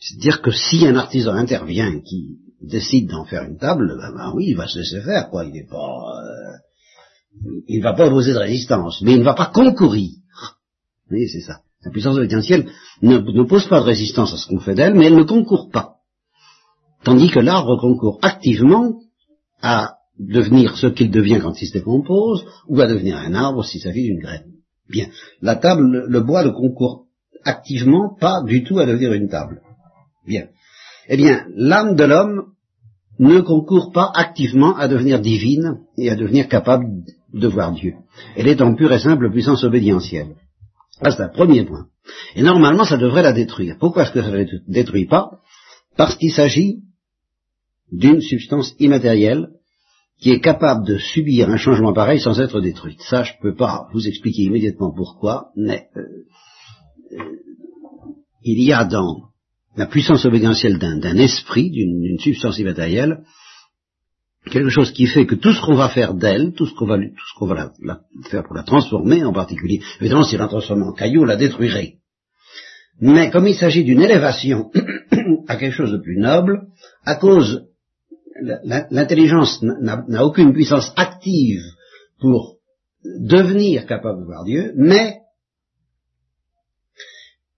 C'est-à-dire 0.00 0.42
que 0.42 0.50
si 0.50 0.86
un 0.86 0.96
artisan 0.96 1.32
intervient 1.32 2.00
qui 2.00 2.38
décide 2.60 3.08
d'en 3.08 3.24
faire 3.24 3.44
une 3.44 3.56
table, 3.56 3.96
ben, 3.96 4.12
ben, 4.14 4.32
oui, 4.34 4.46
il 4.48 4.56
va 4.56 4.66
se 4.66 4.78
laisser 4.78 5.00
faire, 5.00 5.30
quoi. 5.30 5.44
Il 5.44 5.52
n'est 5.52 5.66
pas, 5.66 5.76
euh, 5.76 7.52
il 7.68 7.78
ne 7.78 7.82
va 7.82 7.94
pas 7.94 8.06
opposer 8.06 8.32
de 8.32 8.38
résistance, 8.38 9.00
mais 9.02 9.12
il 9.12 9.20
ne 9.20 9.24
va 9.24 9.34
pas 9.34 9.50
concourir 9.54 10.10
c'est 11.28 11.40
ça. 11.40 11.60
La 11.84 11.90
puissance 11.90 12.16
obédientielle 12.16 12.68
pose 13.48 13.68
pas 13.68 13.80
de 13.80 13.86
résistance 13.86 14.32
à 14.32 14.36
ce 14.36 14.46
qu'on 14.46 14.60
fait 14.60 14.74
d'elle, 14.74 14.94
mais 14.94 15.06
elle 15.06 15.16
ne 15.16 15.24
concourt 15.24 15.70
pas. 15.70 15.96
Tandis 17.04 17.30
que 17.30 17.40
l'arbre 17.40 17.76
concourt 17.80 18.18
activement 18.22 19.00
à 19.60 19.96
devenir 20.18 20.76
ce 20.76 20.86
qu'il 20.86 21.10
devient 21.10 21.40
quand 21.42 21.60
il 21.60 21.66
se 21.66 21.72
décompose, 21.72 22.44
ou 22.68 22.80
à 22.80 22.86
devenir 22.86 23.16
un 23.16 23.34
arbre 23.34 23.64
s'il 23.64 23.80
s'agit 23.80 24.04
d'une 24.04 24.20
graine. 24.20 24.52
Bien. 24.88 25.06
La 25.40 25.56
table, 25.56 26.04
le 26.06 26.20
bois 26.20 26.44
ne 26.44 26.50
concourt 26.50 27.06
activement 27.44 28.14
pas 28.20 28.42
du 28.42 28.62
tout 28.62 28.78
à 28.78 28.86
devenir 28.86 29.12
une 29.12 29.28
table. 29.28 29.60
Bien. 30.26 30.46
Eh 31.08 31.16
bien, 31.16 31.46
l'âme 31.56 31.96
de 31.96 32.04
l'homme 32.04 32.52
ne 33.18 33.40
concourt 33.40 33.92
pas 33.92 34.10
activement 34.14 34.76
à 34.76 34.86
devenir 34.86 35.20
divine 35.20 35.80
et 35.98 36.10
à 36.10 36.14
devenir 36.16 36.48
capable 36.48 36.86
de 37.32 37.48
voir 37.48 37.72
Dieu. 37.72 37.94
Elle 38.36 38.48
est 38.48 38.62
en 38.62 38.74
pure 38.74 38.92
et 38.92 38.98
simple 38.98 39.30
puissance 39.30 39.64
obédientielle. 39.64 40.36
Ça, 41.02 41.10
c'est 41.10 41.22
un 41.22 41.28
premier 41.28 41.64
point. 41.64 41.86
Et 42.34 42.42
normalement, 42.42 42.84
ça 42.84 42.96
devrait 42.96 43.22
la 43.22 43.32
détruire. 43.32 43.76
Pourquoi 43.78 44.04
est-ce 44.04 44.12
que 44.12 44.22
ça 44.22 44.30
ne 44.30 44.38
la 44.38 44.44
détruit 44.68 45.06
pas? 45.06 45.40
Parce 45.96 46.16
qu'il 46.16 46.32
s'agit 46.32 46.78
d'une 47.90 48.20
substance 48.20 48.74
immatérielle 48.78 49.48
qui 50.20 50.30
est 50.30 50.40
capable 50.40 50.86
de 50.86 50.98
subir 50.98 51.50
un 51.50 51.56
changement 51.56 51.92
pareil 51.92 52.20
sans 52.20 52.40
être 52.40 52.60
détruite. 52.60 53.00
Ça, 53.02 53.24
je 53.24 53.32
ne 53.32 53.42
peux 53.42 53.56
pas 53.56 53.88
vous 53.92 54.06
expliquer 54.06 54.42
immédiatement 54.42 54.92
pourquoi, 54.94 55.48
mais 55.56 55.88
euh, 55.96 56.00
euh, 57.12 57.38
il 58.42 58.62
y 58.62 58.72
a 58.72 58.84
dans 58.84 59.30
la 59.76 59.86
puissance 59.86 60.24
obédientielle 60.24 60.78
d'un 60.78 61.16
esprit, 61.16 61.70
d'une 61.70 62.18
substance 62.18 62.58
immatérielle, 62.58 63.24
quelque 64.50 64.70
chose 64.70 64.92
qui 64.92 65.06
fait 65.06 65.26
que 65.26 65.34
tout 65.34 65.52
ce 65.52 65.60
qu'on 65.60 65.74
va 65.74 65.88
faire 65.88 66.14
d'elle, 66.14 66.52
tout 66.52 66.66
ce 66.66 66.74
qu'on 66.74 66.86
va, 66.86 66.98
tout 66.98 67.26
ce 67.32 67.38
qu'on 67.38 67.46
va 67.46 67.72
la, 67.80 68.00
faire 68.28 68.42
pour 68.42 68.54
la 68.54 68.64
transformer 68.64 69.24
en 69.24 69.32
particulier, 69.32 69.80
évidemment 70.00 70.24
si 70.24 70.36
la 70.36 70.48
transforme 70.48 70.82
en 70.82 70.92
caillou, 70.92 71.24
la 71.24 71.36
détruirait. 71.36 71.94
Mais 73.00 73.30
comme 73.30 73.46
il 73.46 73.54
s'agit 73.54 73.84
d'une 73.84 74.02
élévation 74.02 74.70
à 75.48 75.56
quelque 75.56 75.74
chose 75.74 75.92
de 75.92 75.98
plus 75.98 76.18
noble, 76.18 76.66
à 77.04 77.14
cause 77.16 77.66
l'intelligence 78.90 79.62
n'a 79.62 80.24
aucune 80.24 80.52
puissance 80.52 80.92
active 80.96 81.62
pour 82.18 82.56
devenir 83.04 83.86
capable 83.86 84.20
de 84.20 84.24
voir 84.24 84.44
Dieu, 84.44 84.72
mais 84.76 85.18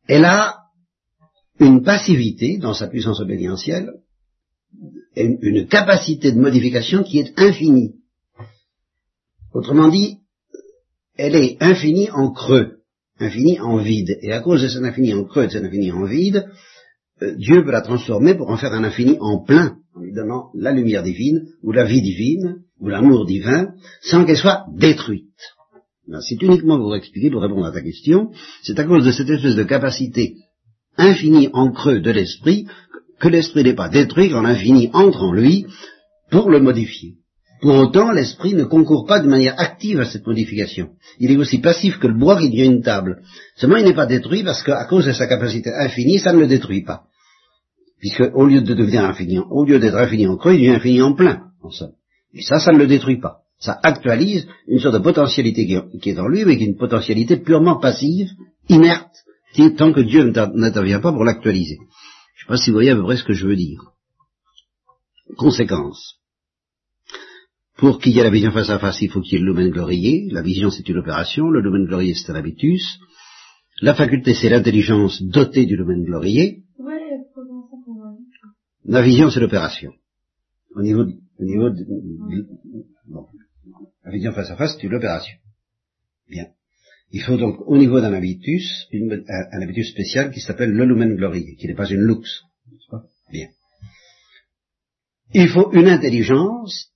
elle 0.08 0.24
a 0.24 0.56
une 1.58 1.82
passivité 1.82 2.58
dans 2.58 2.74
sa 2.74 2.88
puissance 2.88 3.20
obédientielle 3.20 3.90
une 5.16 5.66
capacité 5.66 6.32
de 6.32 6.38
modification 6.38 7.02
qui 7.02 7.18
est 7.18 7.32
infinie. 7.38 7.94
Autrement 9.52 9.88
dit, 9.88 10.18
elle 11.16 11.36
est 11.36 11.56
infinie 11.60 12.10
en 12.10 12.32
creux. 12.32 12.78
infini 13.20 13.60
en 13.60 13.76
vide. 13.76 14.18
Et 14.22 14.32
à 14.32 14.40
cause 14.40 14.62
de 14.62 14.68
cet 14.68 14.82
infini 14.82 15.14
en 15.14 15.24
creux 15.24 15.46
de 15.46 15.52
cet 15.52 15.64
infini 15.64 15.92
en 15.92 16.04
vide, 16.04 16.46
euh, 17.22 17.36
Dieu 17.36 17.64
peut 17.64 17.70
la 17.70 17.80
transformer 17.80 18.34
pour 18.34 18.50
en 18.50 18.56
faire 18.56 18.72
un 18.72 18.82
infini 18.82 19.16
en 19.20 19.38
plein, 19.38 19.76
en 19.94 20.00
lui 20.00 20.12
donnant 20.12 20.50
la 20.54 20.72
lumière 20.72 21.04
divine, 21.04 21.46
ou 21.62 21.70
la 21.70 21.84
vie 21.84 22.02
divine, 22.02 22.62
ou 22.80 22.88
l'amour 22.88 23.24
divin, 23.24 23.74
sans 24.02 24.24
qu'elle 24.24 24.36
soit 24.36 24.64
détruite. 24.74 25.30
C'est 26.20 26.42
uniquement 26.42 26.76
pour 26.76 26.94
expliquer, 26.96 27.30
pour 27.30 27.40
répondre 27.40 27.64
à 27.64 27.72
ta 27.72 27.80
question, 27.80 28.30
c'est 28.62 28.78
à 28.78 28.84
cause 28.84 29.04
de 29.04 29.12
cette 29.12 29.30
espèce 29.30 29.54
de 29.54 29.62
capacité 29.62 30.34
infinie 30.96 31.48
en 31.52 31.72
creux 31.72 32.00
de 32.00 32.10
l'esprit 32.10 32.66
que 33.20 33.28
l'esprit 33.28 33.64
n'est 33.64 33.74
pas 33.74 33.88
détruit 33.88 34.30
quand 34.30 34.42
l'infini 34.42 34.90
entre 34.92 35.22
en 35.22 35.32
lui 35.32 35.66
pour 36.30 36.50
le 36.50 36.60
modifier. 36.60 37.14
Pour 37.60 37.76
autant, 37.76 38.12
l'esprit 38.12 38.54
ne 38.54 38.64
concourt 38.64 39.06
pas 39.06 39.20
de 39.20 39.28
manière 39.28 39.54
active 39.58 40.00
à 40.00 40.04
cette 40.04 40.26
modification. 40.26 40.90
Il 41.18 41.30
est 41.30 41.36
aussi 41.36 41.58
passif 41.58 41.98
que 41.98 42.06
le 42.06 42.18
bois 42.18 42.38
qui 42.38 42.50
devient 42.50 42.66
une 42.66 42.82
table. 42.82 43.22
Seulement, 43.56 43.76
il 43.76 43.84
n'est 43.84 43.94
pas 43.94 44.06
détruit 44.06 44.42
parce 44.42 44.62
qu'à 44.62 44.84
cause 44.84 45.06
de 45.06 45.12
sa 45.12 45.26
capacité 45.26 45.70
infinie, 45.72 46.18
ça 46.18 46.32
ne 46.32 46.40
le 46.40 46.46
détruit 46.46 46.82
pas. 46.82 47.04
Puisque, 48.00 48.24
au 48.34 48.44
lieu 48.44 48.60
de 48.60 48.74
devenir 48.74 49.04
infini, 49.04 49.38
au 49.38 49.64
lieu 49.64 49.78
d'être 49.78 49.96
infini 49.96 50.26
en 50.26 50.36
creux, 50.36 50.52
il 50.52 50.58
devient 50.58 50.76
infini 50.76 51.00
en 51.00 51.14
plein, 51.14 51.44
en 51.62 51.70
somme. 51.70 51.92
Et 52.34 52.42
ça, 52.42 52.58
ça 52.58 52.72
ne 52.72 52.78
le 52.78 52.86
détruit 52.86 53.18
pas. 53.18 53.38
Ça 53.58 53.78
actualise 53.82 54.46
une 54.68 54.80
sorte 54.80 54.96
de 54.96 55.00
potentialité 55.02 55.64
qui 55.64 56.10
est 56.10 56.18
en 56.18 56.28
lui, 56.28 56.44
mais 56.44 56.58
qui 56.58 56.64
est 56.64 56.66
une 56.66 56.76
potentialité 56.76 57.38
purement 57.38 57.76
passive, 57.76 58.28
inerte, 58.68 59.24
tant 59.78 59.92
que 59.92 60.00
Dieu 60.00 60.32
n'intervient 60.54 61.00
pas 61.00 61.12
pour 61.12 61.24
l'actualiser. 61.24 61.78
Je 62.46 62.52
ne 62.52 62.56
sais 62.56 62.60
pas 62.60 62.64
si 62.64 62.70
vous 62.70 62.74
voyez 62.74 62.90
à 62.90 62.96
peu 62.96 63.04
près 63.04 63.16
ce 63.16 63.24
que 63.24 63.32
je 63.32 63.46
veux 63.46 63.56
dire. 63.56 63.80
Conséquence. 65.38 66.20
Pour 67.78 67.98
qu'il 67.98 68.12
y 68.12 68.18
ait 68.18 68.22
la 68.22 68.30
vision 68.30 68.52
face 68.52 68.68
à 68.68 68.78
face, 68.78 69.00
il 69.00 69.10
faut 69.10 69.22
qu'il 69.22 69.32
y 69.32 69.36
ait 69.36 69.44
le 69.44 69.52
lumen 69.52 69.70
glorié. 69.70 70.28
La 70.30 70.42
vision, 70.42 70.70
c'est 70.70 70.86
une 70.86 70.98
opération. 70.98 71.48
Le 71.48 71.62
lumen 71.62 71.86
glorié, 71.86 72.12
c'est 72.14 72.30
un 72.30 72.34
habitus. 72.34 72.98
La 73.80 73.94
faculté, 73.94 74.34
c'est 74.34 74.50
l'intelligence 74.50 75.22
dotée 75.22 75.64
du 75.64 75.76
lumen 75.76 76.04
glorié. 76.04 76.64
La 78.84 79.00
vision, 79.00 79.30
c'est 79.30 79.40
l'opération. 79.40 79.92
Au 80.76 80.82
niveau, 80.82 81.04
au 81.38 81.44
niveau 81.44 81.70
de, 81.70 81.84
bon. 83.06 83.26
La 84.04 84.10
vision 84.10 84.32
face 84.32 84.50
à 84.50 84.56
face, 84.56 84.76
c'est 84.76 84.86
une 84.86 84.94
opération. 84.94 85.38
Bien. 86.28 86.48
Il 87.14 87.22
faut 87.22 87.36
donc, 87.36 87.60
au 87.68 87.78
niveau 87.78 88.00
d'un 88.00 88.12
habitus, 88.12 88.88
un, 88.92 89.62
habitus 89.62 89.88
spécial 89.88 90.32
qui 90.32 90.40
s'appelle 90.40 90.72
le 90.72 90.84
lumen 90.84 91.14
glorié, 91.14 91.54
qui 91.54 91.68
n'est 91.68 91.76
pas 91.76 91.88
une 91.88 92.00
lux. 92.00 92.42
Bien. 93.30 93.50
Il 95.32 95.48
faut 95.48 95.70
une 95.70 95.86
intelligence 95.86 96.90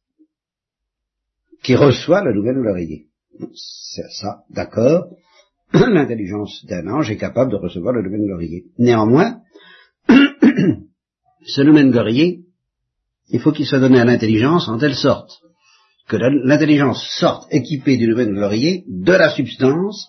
qui 1.63 1.77
reçoit 1.77 2.25
le 2.25 2.33
lumen 2.33 2.61
glorié. 2.61 3.07
C'est 3.55 4.11
ça, 4.11 4.43
d'accord. 4.51 5.09
L'intelligence 5.73 6.67
d'un 6.67 6.89
ange 6.89 7.13
est 7.13 7.17
capable 7.17 7.53
de 7.53 7.57
recevoir 7.57 7.95
le 7.95 8.03
lumen 8.03 8.27
glorié. 8.27 8.65
Néanmoins, 8.77 9.41
ce 10.09 11.61
lumen 11.61 11.93
glorié, 11.93 12.41
il 13.29 13.39
faut 13.39 13.53
qu'il 13.53 13.67
soit 13.67 13.79
donné 13.79 14.01
à 14.01 14.05
l'intelligence 14.05 14.69
en 14.69 14.79
telle 14.79 14.97
sorte 14.97 15.31
que 16.09 16.17
l'intelligence 16.17 17.07
sorte 17.19 17.47
équipée 17.51 17.99
du 17.99 18.07
lumen 18.07 18.33
glorié 18.33 18.85
de 18.89 19.13
la 19.13 19.31
substance, 19.31 20.09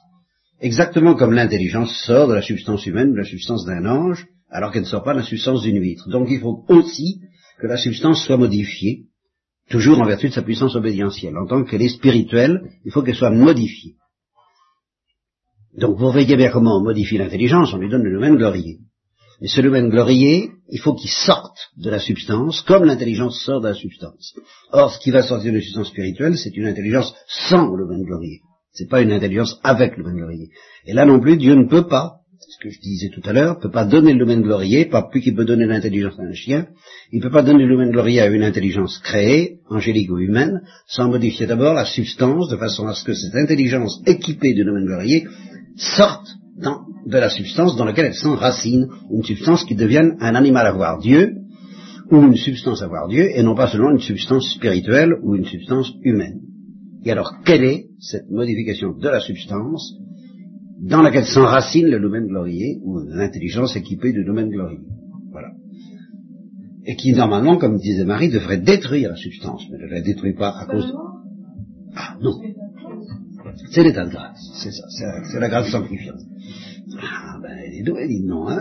exactement 0.61 1.15
comme 1.15 1.33
l'intelligence 1.33 1.93
sort 2.05 2.29
de 2.29 2.35
la 2.35 2.41
substance 2.41 2.85
humaine, 2.85 3.11
de 3.11 3.17
la 3.17 3.25
substance 3.25 3.65
d'un 3.65 3.85
ange, 3.85 4.25
alors 4.49 4.71
qu'elle 4.71 4.83
ne 4.83 4.87
sort 4.87 5.03
pas 5.03 5.13
de 5.13 5.19
la 5.19 5.25
substance 5.25 5.61
d'une 5.61 5.79
huître. 5.79 6.09
Donc 6.09 6.27
il 6.29 6.39
faut 6.39 6.63
aussi 6.69 7.19
que 7.59 7.67
la 7.67 7.77
substance 7.77 8.23
soit 8.25 8.37
modifiée, 8.37 9.07
toujours 9.69 9.99
en 9.99 10.05
vertu 10.05 10.29
de 10.29 10.33
sa 10.33 10.41
puissance 10.41 10.75
obédientielle. 10.75 11.37
En 11.37 11.45
tant 11.45 11.63
qu'elle 11.65 11.81
est 11.81 11.89
spirituelle, 11.89 12.61
il 12.85 12.91
faut 12.91 13.03
qu'elle 13.03 13.15
soit 13.15 13.29
modifiée. 13.29 13.95
Donc 15.77 15.97
vous 15.97 16.11
voyez 16.11 16.35
bien 16.35 16.49
comment 16.49 16.77
on 16.77 16.83
modifie 16.83 17.17
l'intelligence, 17.17 17.73
on 17.73 17.77
lui 17.77 17.89
donne 17.89 18.03
le 18.03 18.11
lumen 18.11 18.37
glorié. 18.37 18.79
Et 19.41 19.47
ce 19.47 19.61
lumen 19.61 19.89
glorié, 19.89 20.51
il 20.69 20.79
faut 20.79 20.93
qu'il 20.93 21.09
sorte 21.09 21.57
de 21.77 21.89
la 21.89 21.99
substance, 21.99 22.61
comme 22.61 22.83
l'intelligence 22.83 23.41
sort 23.41 23.61
de 23.61 23.69
la 23.69 23.73
substance. 23.73 24.33
Or, 24.71 24.91
ce 24.91 24.99
qui 24.99 25.11
va 25.11 25.23
sortir 25.23 25.51
de 25.51 25.57
la 25.57 25.63
substance 25.63 25.89
spirituelle, 25.89 26.37
c'est 26.37 26.55
une 26.57 26.67
intelligence 26.67 27.13
sans 27.27 27.73
le 27.73 27.83
lumen 27.83 28.03
glorié. 28.03 28.41
C'est 28.73 28.89
pas 28.89 29.01
une 29.01 29.11
intelligence 29.11 29.59
avec 29.63 29.95
le 29.95 30.03
lumen 30.03 30.17
glorié. 30.17 30.49
Et 30.85 30.93
là 30.93 31.05
non 31.05 31.19
plus, 31.19 31.37
Dieu 31.37 31.55
ne 31.55 31.67
peut 31.67 31.87
pas, 31.87 32.17
ce 32.37 32.57
que 32.61 32.69
je 32.69 32.81
disais 32.81 33.09
tout 33.09 33.21
à 33.23 33.31
l'heure, 33.31 33.59
peut 33.59 33.71
pas 33.71 33.85
donner 33.85 34.11
le 34.11 34.19
lumen 34.19 34.41
glorié, 34.41 34.85
pas 34.85 35.03
plus 35.03 35.21
qu'il 35.21 35.35
peut 35.35 35.45
donner 35.45 35.65
l'intelligence 35.65 36.19
à 36.19 36.23
un 36.23 36.33
chien, 36.33 36.67
il 37.13 37.21
peut 37.21 37.31
pas 37.31 37.43
donner 37.43 37.63
le 37.63 37.69
lumen 37.69 37.91
glorié 37.91 38.19
à 38.19 38.27
une 38.27 38.43
intelligence 38.43 38.99
créée, 38.99 39.59
angélique 39.69 40.11
ou 40.11 40.17
humaine, 40.17 40.61
sans 40.85 41.07
modifier 41.07 41.47
d'abord 41.47 41.73
la 41.73 41.85
substance, 41.85 42.49
de 42.49 42.57
façon 42.57 42.87
à 42.87 42.93
ce 42.93 43.05
que 43.05 43.13
cette 43.13 43.35
intelligence 43.35 44.01
équipée 44.05 44.53
du 44.53 44.65
lumen 44.65 44.85
glorié 44.85 45.27
sorte 45.77 46.27
dans, 46.61 46.81
de 47.05 47.17
la 47.17 47.29
substance 47.29 47.75
dans 47.75 47.85
laquelle 47.85 48.07
elle 48.07 48.13
s'enracine, 48.13 48.87
une 49.11 49.23
substance 49.23 49.63
qui 49.63 49.75
devienne 49.75 50.15
un 50.19 50.35
animal 50.35 50.67
à 50.67 50.71
voir 50.71 50.99
Dieu, 50.99 51.35
ou 52.11 52.17
une 52.23 52.35
substance 52.35 52.81
à 52.81 52.87
voir 52.87 53.07
Dieu, 53.07 53.29
et 53.35 53.43
non 53.43 53.55
pas 53.55 53.67
seulement 53.67 53.91
une 53.91 53.99
substance 53.99 54.53
spirituelle 54.55 55.13
ou 55.21 55.35
une 55.35 55.45
substance 55.45 55.93
humaine. 56.03 56.41
Et 57.05 57.11
alors, 57.11 57.33
quelle 57.45 57.63
est 57.63 57.85
cette 57.99 58.29
modification 58.29 58.93
de 58.97 59.07
la 59.07 59.19
substance 59.19 59.95
dans 60.81 61.01
laquelle 61.01 61.25
s'enracine 61.25 61.87
le 61.87 61.99
domaine 61.99 62.27
glorié, 62.27 62.79
ou 62.83 62.99
l'intelligence 62.99 63.75
équipée 63.75 64.11
du 64.11 64.25
domaine 64.25 64.49
glorieux? 64.49 64.83
Voilà. 65.31 65.49
Et 66.85 66.95
qui, 66.95 67.13
normalement, 67.13 67.57
comme 67.57 67.77
disait 67.77 68.05
Marie, 68.05 68.29
devrait 68.29 68.57
détruire 68.57 69.09
la 69.09 69.15
substance, 69.15 69.63
mais 69.71 69.77
ne 69.77 69.89
la 69.89 70.01
détruit 70.01 70.33
pas 70.33 70.57
à 70.57 70.65
cause... 70.65 70.91
Ah, 71.95 72.15
non. 72.21 72.33
C'est 73.71 73.83
l'état 73.83 74.05
de 74.05 74.11
grâce, 74.11 74.39
c'est 74.53 74.71
ça, 74.71 74.83
c'est 75.31 75.39
la 75.39 75.49
grâce 75.49 75.69
sanctifiante. 75.69 76.21
Ben, 77.41 77.57
elle 77.65 77.73
est 77.75 77.83
douée, 77.83 78.07
dit 78.07 78.23
non, 78.23 78.47
hein. 78.49 78.59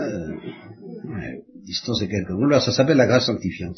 Distance 1.65 2.01
et 2.01 2.07
quelques 2.07 2.29
mots. 2.29 2.49
ça 2.59 2.71
s'appelle 2.71 2.97
la 2.97 3.07
grâce 3.07 3.25
sanctifiante. 3.25 3.77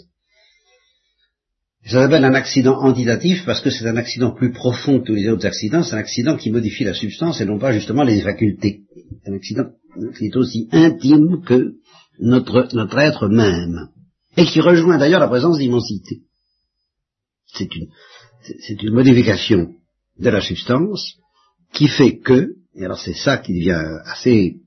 Ça 1.85 2.03
s'appelle 2.03 2.23
un 2.23 2.35
accident 2.35 2.79
antidatif 2.79 3.43
parce 3.45 3.59
que 3.59 3.71
c'est 3.71 3.87
un 3.87 3.97
accident 3.97 4.31
plus 4.31 4.51
profond 4.51 4.99
que 4.99 5.07
tous 5.07 5.15
les 5.15 5.27
autres 5.29 5.47
accidents, 5.47 5.83
c'est 5.83 5.95
un 5.95 5.99
accident 5.99 6.37
qui 6.37 6.51
modifie 6.51 6.83
la 6.83 6.93
substance 6.93 7.41
et 7.41 7.45
non 7.45 7.57
pas 7.57 7.73
justement 7.73 8.03
les 8.03 8.21
facultés. 8.21 8.81
Un 9.25 9.33
accident 9.33 9.65
qui 10.17 10.27
est 10.27 10.35
aussi 10.35 10.69
intime 10.71 11.43
que 11.43 11.73
notre, 12.19 12.69
notre 12.73 12.99
être 12.99 13.27
même. 13.27 13.89
Et 14.37 14.45
qui 14.45 14.61
rejoint 14.61 14.97
d'ailleurs 14.97 15.19
la 15.19 15.27
présence 15.27 15.57
d'immensité. 15.57 16.21
C'est 17.47 17.75
une, 17.75 17.87
c'est 18.67 18.81
une 18.81 18.93
modification 18.93 19.73
de 20.19 20.29
la 20.29 20.39
substance 20.39 21.17
qui 21.73 21.87
fait 21.87 22.19
que, 22.19 22.55
et 22.75 22.85
alors 22.85 22.99
c'est 22.99 23.15
ça 23.15 23.37
qui 23.37 23.53
devient 23.53 23.83
assez 24.05 24.60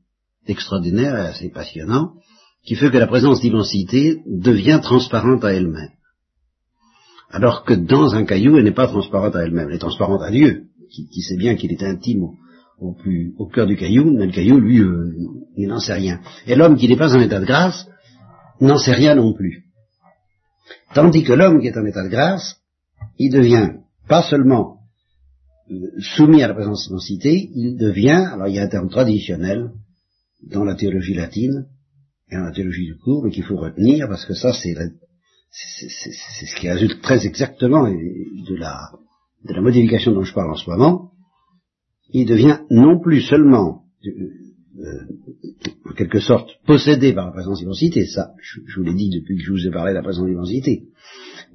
extraordinaire 0.46 1.14
et 1.16 1.26
assez 1.28 1.48
passionnant, 1.50 2.12
qui 2.64 2.74
fait 2.74 2.90
que 2.90 2.98
la 2.98 3.06
présence 3.06 3.40
d'immensité 3.40 4.22
devient 4.26 4.80
transparente 4.82 5.44
à 5.44 5.52
elle-même. 5.52 5.90
Alors 7.30 7.64
que 7.64 7.74
dans 7.74 8.14
un 8.14 8.24
caillou, 8.24 8.56
elle 8.56 8.64
n'est 8.64 8.72
pas 8.72 8.86
transparente 8.86 9.36
à 9.36 9.42
elle-même, 9.42 9.68
elle 9.68 9.76
est 9.76 9.78
transparente 9.78 10.22
à 10.22 10.30
Dieu, 10.30 10.64
qui, 10.90 11.22
sait 11.22 11.36
bien 11.36 11.56
qu'il 11.56 11.72
est 11.72 11.82
intime 11.82 12.22
au, 12.78 12.96
au 13.38 13.46
cœur 13.46 13.66
du 13.66 13.76
caillou, 13.76 14.10
mais 14.12 14.26
le 14.26 14.32
caillou, 14.32 14.60
lui, 14.60 14.80
euh, 14.80 15.12
il 15.56 15.68
n'en 15.68 15.80
sait 15.80 15.94
rien. 15.94 16.20
Et 16.46 16.54
l'homme 16.54 16.76
qui 16.76 16.88
n'est 16.88 16.96
pas 16.96 17.14
en 17.14 17.20
état 17.20 17.40
de 17.40 17.44
grâce 17.44 17.86
n'en 18.60 18.78
sait 18.78 18.94
rien 18.94 19.16
non 19.16 19.32
plus. 19.32 19.64
Tandis 20.94 21.24
que 21.24 21.32
l'homme 21.32 21.60
qui 21.60 21.66
est 21.66 21.76
en 21.76 21.84
état 21.84 22.04
de 22.04 22.08
grâce, 22.08 22.60
il 23.18 23.32
devient 23.32 23.70
pas 24.08 24.22
seulement 24.22 24.78
soumis 25.98 26.42
à 26.42 26.48
la 26.48 26.54
présence 26.54 26.86
d'immensité, 26.86 27.50
il 27.54 27.76
devient, 27.76 28.28
alors 28.32 28.48
il 28.48 28.54
y 28.54 28.58
a 28.58 28.64
un 28.64 28.68
terme 28.68 28.88
traditionnel 28.88 29.70
dans 30.50 30.64
la 30.64 30.74
théologie 30.74 31.14
latine 31.14 31.66
et 32.30 32.36
dans 32.36 32.44
la 32.44 32.52
théologie 32.52 32.86
du 32.86 32.96
cours, 32.96 33.24
mais 33.24 33.30
qu'il 33.30 33.44
faut 33.44 33.56
retenir 33.56 34.08
parce 34.08 34.24
que 34.24 34.34
ça 34.34 34.52
c'est 34.52 34.74
ce 35.50 36.56
qui 36.56 36.68
résulte 36.68 37.00
très 37.02 37.26
exactement 37.26 37.88
de 37.88 38.54
la, 38.56 38.90
de 39.44 39.54
la 39.54 39.60
modification 39.60 40.12
dont 40.12 40.24
je 40.24 40.34
parle 40.34 40.50
en 40.50 40.56
ce 40.56 40.68
moment, 40.68 41.12
il 42.10 42.26
devient 42.26 42.58
non 42.70 43.00
plus 43.00 43.22
seulement, 43.22 43.82
euh, 44.04 44.10
euh, 44.80 45.90
en 45.90 45.94
quelque 45.94 46.20
sorte, 46.20 46.50
possédé 46.66 47.12
par 47.12 47.26
la 47.26 47.32
présence 47.32 47.60
d'immensité, 47.60 48.06
ça, 48.06 48.32
je, 48.40 48.60
je 48.66 48.76
vous 48.76 48.84
l'ai 48.84 48.94
dit 48.94 49.10
depuis 49.10 49.36
que 49.36 49.42
je 49.42 49.52
vous 49.52 49.66
ai 49.66 49.70
parlé 49.70 49.92
de 49.92 49.96
la 49.96 50.02
présence 50.02 50.26
d'immensité, 50.26 50.84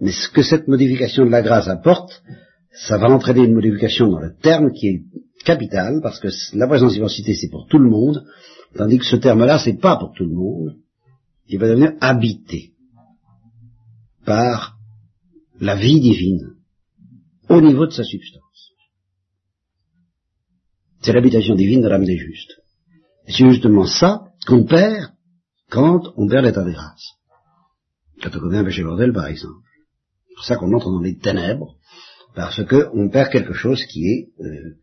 mais 0.02 0.12
ce 0.12 0.30
que 0.30 0.44
cette 0.44 0.68
modification 0.68 1.26
de 1.26 1.32
la 1.32 1.42
grâce 1.42 1.68
apporte, 1.68 2.24
ça 2.72 2.98
va 2.98 3.10
entraîner 3.10 3.44
une 3.44 3.54
modification 3.54 4.10
dans 4.10 4.20
le 4.20 4.34
terme 4.42 4.72
qui 4.72 4.88
est 4.88 5.04
capital, 5.44 6.00
parce 6.02 6.20
que 6.20 6.30
la 6.54 6.68
présence 6.68 6.94
d'immensité 6.94 7.34
c'est 7.36 7.50
pour 7.50 7.68
tout 7.68 7.80
le 7.80 7.90
monde, 7.90 8.24
tandis 8.76 9.00
que 9.00 9.06
ce 9.06 9.16
terme-là 9.16 9.60
c'est 9.60 9.80
pas 9.80 9.98
pour 9.98 10.14
tout 10.14 10.26
le 10.26 10.34
monde, 10.34 10.78
il 11.48 11.60
va 11.60 11.68
devenir 11.68 11.94
habité 12.00 12.74
par 14.26 14.78
la 15.60 15.76
vie 15.76 16.00
divine 16.00 16.56
au 17.50 17.62
niveau 17.62 17.88
de 17.88 17.92
sa 17.92 18.04
substance. 18.04 18.72
C'est 21.02 21.14
l'habitation 21.14 21.56
divine 21.56 21.82
de 21.82 21.88
l'âme 21.88 22.06
des 22.06 22.18
justes. 22.18 22.62
Et 23.26 23.32
c'est 23.32 23.50
justement 23.50 23.86
ça 23.86 24.26
qu'on 24.48 24.66
perd 24.66 25.14
quand 25.70 26.14
on 26.18 26.28
perd 26.28 26.46
l'état 26.46 26.64
de 26.64 26.72
grâce. 26.72 27.14
Quand 28.22 28.36
on 28.36 28.40
commet 28.40 28.58
un 28.58 28.66
péché 28.66 28.84
bordel, 28.84 29.14
par 29.14 29.28
exemple. 29.28 29.68
C'est 30.28 30.36
pour 30.36 30.46
ça 30.46 30.56
qu'on 30.58 30.74
entre 30.74 30.92
dans 30.92 31.02
les 31.02 31.18
ténèbres, 31.18 31.76
parce 32.36 32.64
qu'on 32.66 33.10
perd 33.10 33.32
quelque 33.32 33.54
chose 33.54 33.84
qui 33.86 34.06
est 34.08 34.30
euh, 34.42 34.78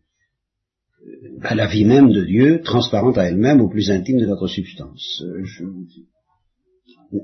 à 1.41 1.55
la 1.55 1.67
vie 1.67 1.85
même 1.85 2.11
de 2.11 2.23
Dieu, 2.23 2.61
transparente 2.63 3.17
à 3.17 3.25
elle-même, 3.25 3.61
au 3.61 3.69
plus 3.69 3.91
intime 3.91 4.19
de 4.19 4.25
notre 4.25 4.47
substance. 4.47 5.23
Euh. 5.23 5.43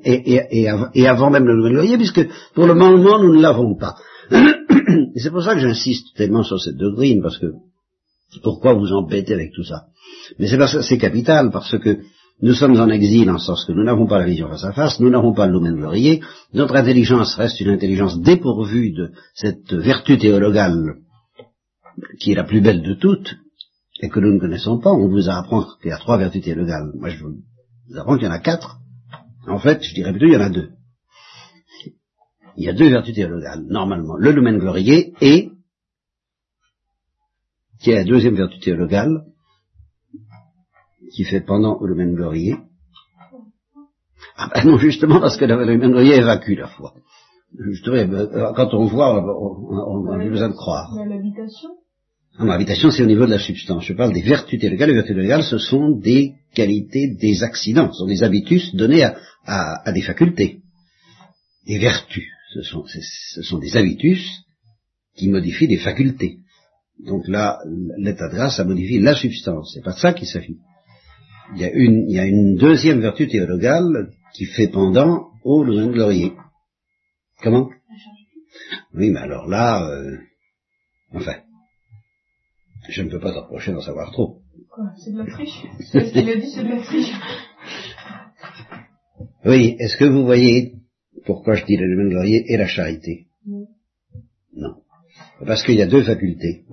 Et, 0.05 0.35
et, 0.35 0.61
et, 0.61 0.69
av 0.69 0.91
et, 0.93 1.07
avant 1.07 1.29
même 1.29 1.45
le 1.45 1.55
nouvel 1.55 1.97
puisque 1.97 2.25
pour 2.53 2.65
le 2.65 2.73
moment 2.73 3.21
nous 3.21 3.35
ne 3.35 3.41
l'avons 3.41 3.75
pas. 3.75 3.95
c'est 5.15 5.29
pour 5.29 5.43
ça 5.43 5.55
que 5.55 5.59
j'insiste 5.59 6.15
tellement 6.15 6.43
sur 6.43 6.57
cette 6.61 6.77
doctrine, 6.77 7.21
parce 7.21 7.37
que 7.37 7.47
pourquoi 8.41 8.73
vous 8.73 8.93
embêter 8.93 9.33
avec 9.33 9.51
tout 9.51 9.65
ça? 9.65 9.87
Mais 10.39 10.47
c'est 10.47 10.57
parce 10.57 10.73
que 10.73 10.81
c'est 10.81 10.97
capital, 10.97 11.49
parce 11.51 11.77
que 11.77 11.99
nous 12.41 12.53
sommes 12.53 12.79
en 12.79 12.89
exil 12.89 13.29
en 13.29 13.37
sorte 13.37 13.67
que 13.67 13.73
nous 13.73 13.83
n'avons 13.83 14.07
pas 14.07 14.19
la 14.19 14.25
vision 14.25 14.47
face 14.47 14.63
à 14.63 14.71
face, 14.71 14.99
nous 15.01 15.09
n'avons 15.09 15.33
pas 15.33 15.47
le 15.47 15.53
lumen 15.53 15.75
glorieux, 15.75 16.19
notre 16.53 16.75
intelligence 16.75 17.35
reste 17.35 17.59
une 17.59 17.69
intelligence 17.69 18.19
dépourvue 18.21 18.91
de 18.91 19.11
cette 19.33 19.73
vertu 19.73 20.17
théologale 20.17 20.95
qui 22.19 22.31
est 22.31 22.35
la 22.35 22.43
plus 22.43 22.61
belle 22.61 22.81
de 22.81 22.93
toutes, 22.93 23.35
et 23.99 24.09
que 24.09 24.19
nous 24.19 24.33
ne 24.33 24.39
connaissons 24.39 24.79
pas, 24.79 24.91
on 24.91 25.07
vous 25.07 25.29
apprend 25.29 25.65
qu'il 25.81 25.89
y 25.89 25.93
a 25.93 25.97
trois 25.97 26.17
vertus 26.17 26.43
théologales. 26.43 26.91
Moi, 26.95 27.09
je 27.09 27.23
vous 27.23 27.37
apprends 27.97 28.15
qu'il 28.15 28.25
y 28.25 28.29
en 28.29 28.33
a 28.33 28.39
quatre. 28.39 28.79
En 29.47 29.59
fait, 29.59 29.83
je 29.83 29.93
dirais 29.93 30.11
plutôt 30.11 30.25
qu'il 30.25 30.35
y 30.35 30.37
en 30.37 30.45
a 30.45 30.49
deux. 30.49 30.71
Il 32.55 32.65
y 32.65 32.69
a 32.69 32.73
deux 32.73 32.89
vertus 32.89 33.15
théologales, 33.15 33.63
normalement. 33.67 34.15
Le 34.15 34.31
lumen 34.31 34.57
glorieux 34.57 35.13
et, 35.21 35.51
qui 37.81 37.91
est 37.91 37.95
la 37.95 38.03
deuxième 38.03 38.35
vertu 38.35 38.59
théologale, 38.59 39.25
qui 41.13 41.23
fait 41.25 41.41
pendant 41.41 41.75
au 41.77 41.85
lumen 41.85 42.15
glorieux. 42.15 42.57
Ah 44.35 44.49
ben 44.53 44.65
non, 44.65 44.77
justement, 44.77 45.19
parce 45.19 45.37
que 45.37 45.45
le 45.45 45.63
lumen 45.65 45.91
glorieux 45.91 46.13
évacue 46.13 46.57
la 46.57 46.67
foi. 46.67 46.93
Justement, 47.59 47.97
euh, 47.97 48.53
quand 48.55 48.73
on 48.73 48.85
voit, 48.85 49.13
on 49.13 50.17
plus 50.17 50.29
besoin 50.31 50.49
de 50.49 50.55
croire. 50.55 50.91
L'habitation 50.95 51.69
ah, 52.39 52.45
l'habitation, 52.45 52.89
c'est 52.89 53.03
au 53.03 53.07
niveau 53.07 53.25
de 53.25 53.31
la 53.31 53.39
substance. 53.39 53.85
Je 53.85 53.93
parle 53.93 54.13
des 54.13 54.21
vertus 54.21 54.59
théologales. 54.59 54.89
Les 54.89 54.95
vertus 54.95 55.13
théologales, 55.13 55.43
ce 55.43 55.59
sont 55.59 55.91
des 55.91 56.33
qualités, 56.55 57.15
des 57.19 57.43
accidents, 57.43 57.91
ce 57.91 57.99
sont 57.99 58.07
des 58.07 58.23
habitus 58.23 58.73
donnés 58.73 59.03
à, 59.45 59.91
des 59.91 60.01
facultés. 60.01 60.61
Des 61.67 61.77
vertus, 61.77 62.27
ce 62.53 62.61
sont, 62.63 62.85
ce 62.87 63.41
sont 63.43 63.59
des 63.59 63.77
habitus 63.77 64.25
qui 65.15 65.29
modifient 65.29 65.67
des 65.67 65.77
facultés. 65.77 66.39
Donc 67.05 67.27
là, 67.27 67.59
l'état 67.97 68.29
de 68.29 68.35
grâce, 68.35 68.57
ça 68.57 68.63
modifie 68.63 68.99
la 68.99 69.15
substance. 69.15 69.71
C'est 69.73 69.83
pas 69.83 69.93
de 69.93 69.99
ça 69.99 70.13
qu'il 70.13 70.27
s'agit. 70.27 70.57
Il 71.55 71.61
y, 71.61 71.65
a 71.65 71.71
une, 71.71 72.09
il 72.09 72.15
y 72.15 72.19
a 72.19 72.25
une 72.25 72.55
deuxième 72.55 73.01
vertu 73.01 73.27
théologale 73.27 74.09
qui 74.33 74.45
fait 74.45 74.69
pendant 74.69 75.27
au 75.43 75.63
lumen 75.63 75.91
glorieux. 75.91 76.31
Comment? 77.41 77.69
Oui, 78.95 79.11
mais 79.11 79.19
alors 79.19 79.47
là, 79.47 79.87
euh, 79.87 80.17
enfin, 81.13 81.35
je 82.89 83.01
ne 83.01 83.09
peux 83.09 83.19
pas 83.19 83.33
t'approcher 83.33 83.71
d'en 83.71 83.81
savoir 83.81 84.11
trop. 84.11 84.39
Quoi 84.69 84.85
C'est 85.03 85.11
de 85.11 85.19
la 85.19 85.25
triche? 85.25 85.63
C'est 85.91 86.05
ce 86.05 86.11
qu'il 86.11 86.29
a 86.29 86.35
dit, 86.35 86.49
c'est 86.49 86.63
de 86.63 86.69
la 86.69 86.81
triche. 86.81 87.13
Oui, 89.45 89.75
est-ce 89.79 89.97
que 89.97 90.05
vous 90.05 90.25
voyez 90.25 90.73
pourquoi 91.25 91.55
je 91.55 91.65
dis 91.65 91.77
le 91.77 91.87
lumen 91.87 92.09
glorieux 92.09 92.43
et 92.45 92.57
la 92.57 92.67
charité? 92.67 93.27
Non. 93.45 93.67
Non. 94.55 94.75
Parce 95.45 95.63
qu'il 95.63 95.75
y 95.75 95.81
a 95.81 95.87
deux 95.87 96.03
facultés. 96.03 96.63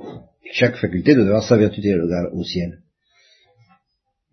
Chaque 0.53 0.77
faculté 0.77 1.15
doit 1.15 1.25
avoir 1.25 1.43
sa 1.43 1.57
vertu 1.57 1.81
théologale 1.81 2.31
au 2.33 2.43
ciel. 2.43 2.81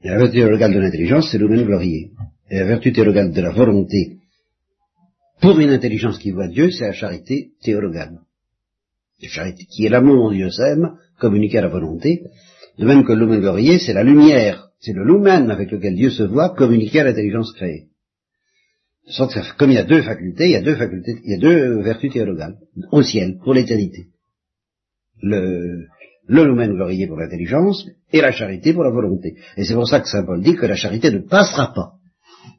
Et 0.02 0.10
la 0.10 0.18
vertu 0.18 0.38
théologale 0.38 0.74
de 0.74 0.80
l'intelligence, 0.80 1.30
c'est 1.32 1.38
le 1.38 1.48
lumen 1.48 1.66
glorieux. 1.66 2.10
Et 2.50 2.60
la 2.60 2.66
vertu 2.66 2.92
théologale 2.92 3.32
de 3.32 3.42
la 3.42 3.52
volonté, 3.52 4.18
pour 5.42 5.60
une 5.60 5.70
intelligence 5.70 6.18
qui 6.18 6.32
voit 6.32 6.48
Dieu, 6.48 6.72
c'est 6.72 6.86
la 6.86 6.94
charité 6.94 7.52
théologale. 7.62 8.22
La 9.22 9.30
charité 9.30 9.66
qui 9.66 9.86
est 9.86 9.90
l'amour 9.90 10.32
Dieu 10.32 10.50
s'aime, 10.50 10.98
communiqué 11.20 11.58
à 11.58 11.62
la 11.62 11.70
volonté, 11.70 12.24
de 12.78 12.86
même 12.86 13.04
que 13.04 13.14
glorieux, 13.14 13.80
c'est 13.80 13.94
la 13.94 14.04
lumière, 14.04 14.70
c'est 14.80 14.94
le 14.94 15.04
lumen 15.04 15.50
avec 15.50 15.72
lequel 15.72 15.96
Dieu 15.96 16.10
se 16.10 16.24
voit, 16.24 16.56
communiqué 16.56 17.00
à 17.00 17.06
l'intelligence 17.06 17.52
créée. 17.54 17.88
De 19.08 19.12
sorte 19.12 19.34
que, 19.34 19.58
comme 19.58 19.72
il 19.72 19.76
y 19.76 19.80
a 19.80 19.84
deux 19.84 20.02
facultés, 20.02 20.46
il 20.46 20.52
y 20.52 20.56
a 20.56 20.62
deux 20.62 20.76
facultés, 20.76 21.16
il 21.24 21.32
y 21.32 21.36
a 21.36 21.40
deux 21.40 21.82
vertus 21.82 22.12
théologales, 22.12 22.58
au 22.92 23.02
ciel, 23.02 23.38
pour 23.44 23.54
l'éternité. 23.54 24.08
Le, 25.22 25.88
le 26.28 26.46
lumen 26.46 26.74
glorieux 26.74 27.08
pour 27.08 27.18
l'intelligence 27.18 27.88
et 28.12 28.22
la 28.22 28.32
charité 28.32 28.74
pour 28.74 28.84
la 28.84 28.92
volonté. 28.92 29.36
Et 29.56 29.64
c'est 29.64 29.74
pour 29.74 29.88
ça 29.88 30.02
que 30.02 30.08
Saint 30.08 30.26
Paul 30.26 30.42
dit 30.42 30.56
que 30.56 30.66
la 30.66 30.76
charité 30.76 31.10
ne 31.10 31.20
passera 31.20 31.74
pas, 31.74 31.94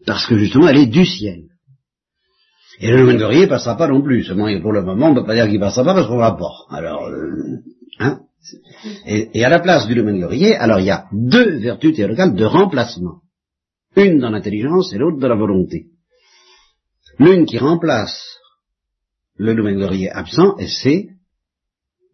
parce 0.07 0.27
que 0.27 0.37
justement 0.39 0.69
elle 0.69 0.79
est 0.79 0.87
du 0.87 1.05
ciel. 1.05 1.43
Et 2.81 2.91
le 2.91 2.97
lumen 2.97 3.19
glorieux 3.19 3.47
passera 3.47 3.77
pas 3.77 3.89
non 3.89 4.03
plus, 4.03 4.25
seulement 4.25 4.49
pour 4.61 4.73
le 4.73 4.83
moment 4.83 5.11
on 5.11 5.15
ne 5.15 5.21
peut 5.21 5.27
pas 5.27 5.35
dire 5.35 5.49
qu'il 5.49 5.61
passera 5.61 5.85
pas 5.85 5.95
parce 5.95 6.09
qu'on 6.09 6.19
l'a 6.19 6.33
pas. 6.33 6.77
Alors, 6.77 7.07
euh, 7.07 7.61
hein 8.01 8.23
et, 9.07 9.45
à 9.45 9.49
la 9.49 9.61
place 9.61 9.87
du 9.87 9.95
lumen 9.95 10.19
glorieux, 10.19 10.55
alors 10.59 10.81
il 10.81 10.87
y 10.87 10.91
a 10.91 11.07
deux 11.13 11.59
vertus 11.59 11.95
théologales 11.95 12.35
de 12.35 12.45
remplacement. 12.45 13.21
Une 13.97 14.19
dans 14.19 14.31
l'intelligence 14.31 14.93
et 14.93 14.99
l'autre 14.99 15.19
dans 15.19 15.29
la 15.29 15.35
volonté. 15.35 15.87
L'une 17.19 17.47
qui 17.47 17.59
remplace 17.59 18.39
le 19.37 19.53
lumen 19.53 19.77
glorieux 19.77 20.11
absent, 20.13 20.57
et 20.59 20.69
c'est, 20.69 21.09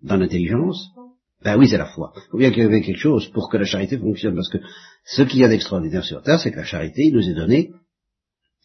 dans 0.03 0.17
l'intelligence, 0.17 0.91
ben 1.43 1.59
oui, 1.59 1.69
c'est 1.69 1.79
la 1.79 1.87
foi. 1.87 2.13
Il 2.17 2.31
faut 2.31 2.39
bien 2.39 2.51
qu'il 2.51 2.63
y 2.63 2.67
ait 2.67 2.81
quelque 2.81 2.99
chose 2.99 3.29
pour 3.29 3.51
que 3.51 3.59
la 3.59 3.65
charité 3.65 3.99
fonctionne, 3.99 4.35
parce 4.35 4.49
que 4.49 4.59
ce 5.05 5.23
qu'il 5.23 5.41
y 5.41 5.45
a 5.45 5.49
d'extraordinaire 5.49 6.05
sur 6.05 6.23
Terre, 6.23 6.41
c'est 6.41 6.51
que 6.51 6.57
la 6.57 6.65
charité 6.65 7.11
nous 7.13 7.29
est 7.29 7.35
donnée, 7.35 7.73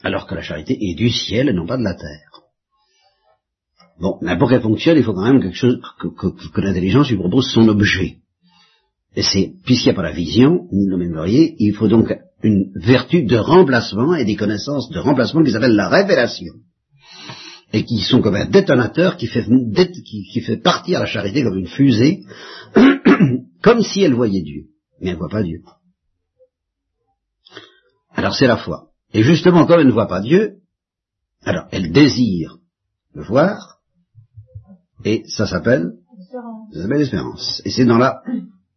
alors 0.02 0.28
que 0.28 0.36
la 0.36 0.42
charité 0.42 0.78
est 0.80 0.96
du 0.96 1.10
ciel 1.10 1.50
et 1.50 1.54
non 1.54 1.66
pas 1.66 1.78
de 1.78 1.84
la 1.84 1.96
terre. 1.96 2.29
Bon, 4.00 4.18
mais 4.22 4.38
pour 4.38 4.50
qu'elle 4.50 4.62
fonctionne, 4.62 4.98
il 4.98 5.04
faut 5.04 5.14
quand 5.14 5.26
même 5.26 5.42
quelque 5.42 5.58
chose 5.58 5.82
que, 6.00 6.62
l'intelligence 6.62 7.10
lui 7.10 7.18
propose 7.18 7.52
son 7.52 7.68
objet. 7.68 8.18
Et 9.16 9.24
c'est, 9.24 9.54
puisqu'il 9.66 9.88
n'y 9.88 9.92
a 9.92 9.96
pas 9.96 10.04
la 10.04 10.12
vision, 10.12 10.68
ni 10.72 10.88
le 10.88 10.98
mémorier, 10.98 11.56
il 11.60 11.74
faut 11.74 11.88
donc 11.88 12.14
une 12.42 12.72
vertu 12.76 13.24
de 13.24 13.36
remplacement 13.36 14.16
et 14.16 14.24
des 14.24 14.38
connaissances 14.38 14.90
de 14.90 15.00
remplacement 15.00 15.44
qui 15.44 15.52
s'appellent 15.52 15.76
la 15.76 15.90
révélation. 15.90 16.54
Et 17.74 17.84
qui 17.84 18.00
sont 18.00 18.22
comme 18.22 18.36
un 18.36 18.46
détonateur 18.46 19.18
qui 19.18 19.28
fait, 19.28 19.46
qui 19.46 20.42
fait 20.42 20.58
partir 20.58 21.00
la 21.00 21.06
charité 21.06 21.44
comme 21.44 21.58
une 21.58 21.68
fusée, 21.68 22.24
comme 23.62 23.84
si 23.84 24.02
elle 24.02 24.14
voyait 24.14 24.42
Dieu. 24.42 24.64
Mais 25.02 25.10
elle 25.10 25.16
ne 25.16 25.20
voit 25.20 25.30
pas 25.30 25.44
Dieu. 25.44 25.62
Alors 28.14 28.34
c'est 28.34 28.48
la 28.48 28.58
foi. 28.58 28.90
Et 29.14 29.24
justement, 29.24 29.66
comme 29.66 29.82
elle 29.82 29.88
ne 29.88 29.92
voit 29.92 30.08
pas 30.08 30.22
Dieu, 30.22 30.58
alors 31.44 31.68
elle 31.72 31.92
désire 31.92 32.58
le 33.14 33.24
voir, 33.24 33.79
et 35.06 35.24
ça 35.28 35.46
s'appelle 35.46 35.94
Ça 36.74 36.82
s'appelle 36.82 37.00
l'espérance. 37.00 37.62
Et 37.66 37.72
c'est 37.72 37.86
dans 37.86 37.98
la, 37.98 38.22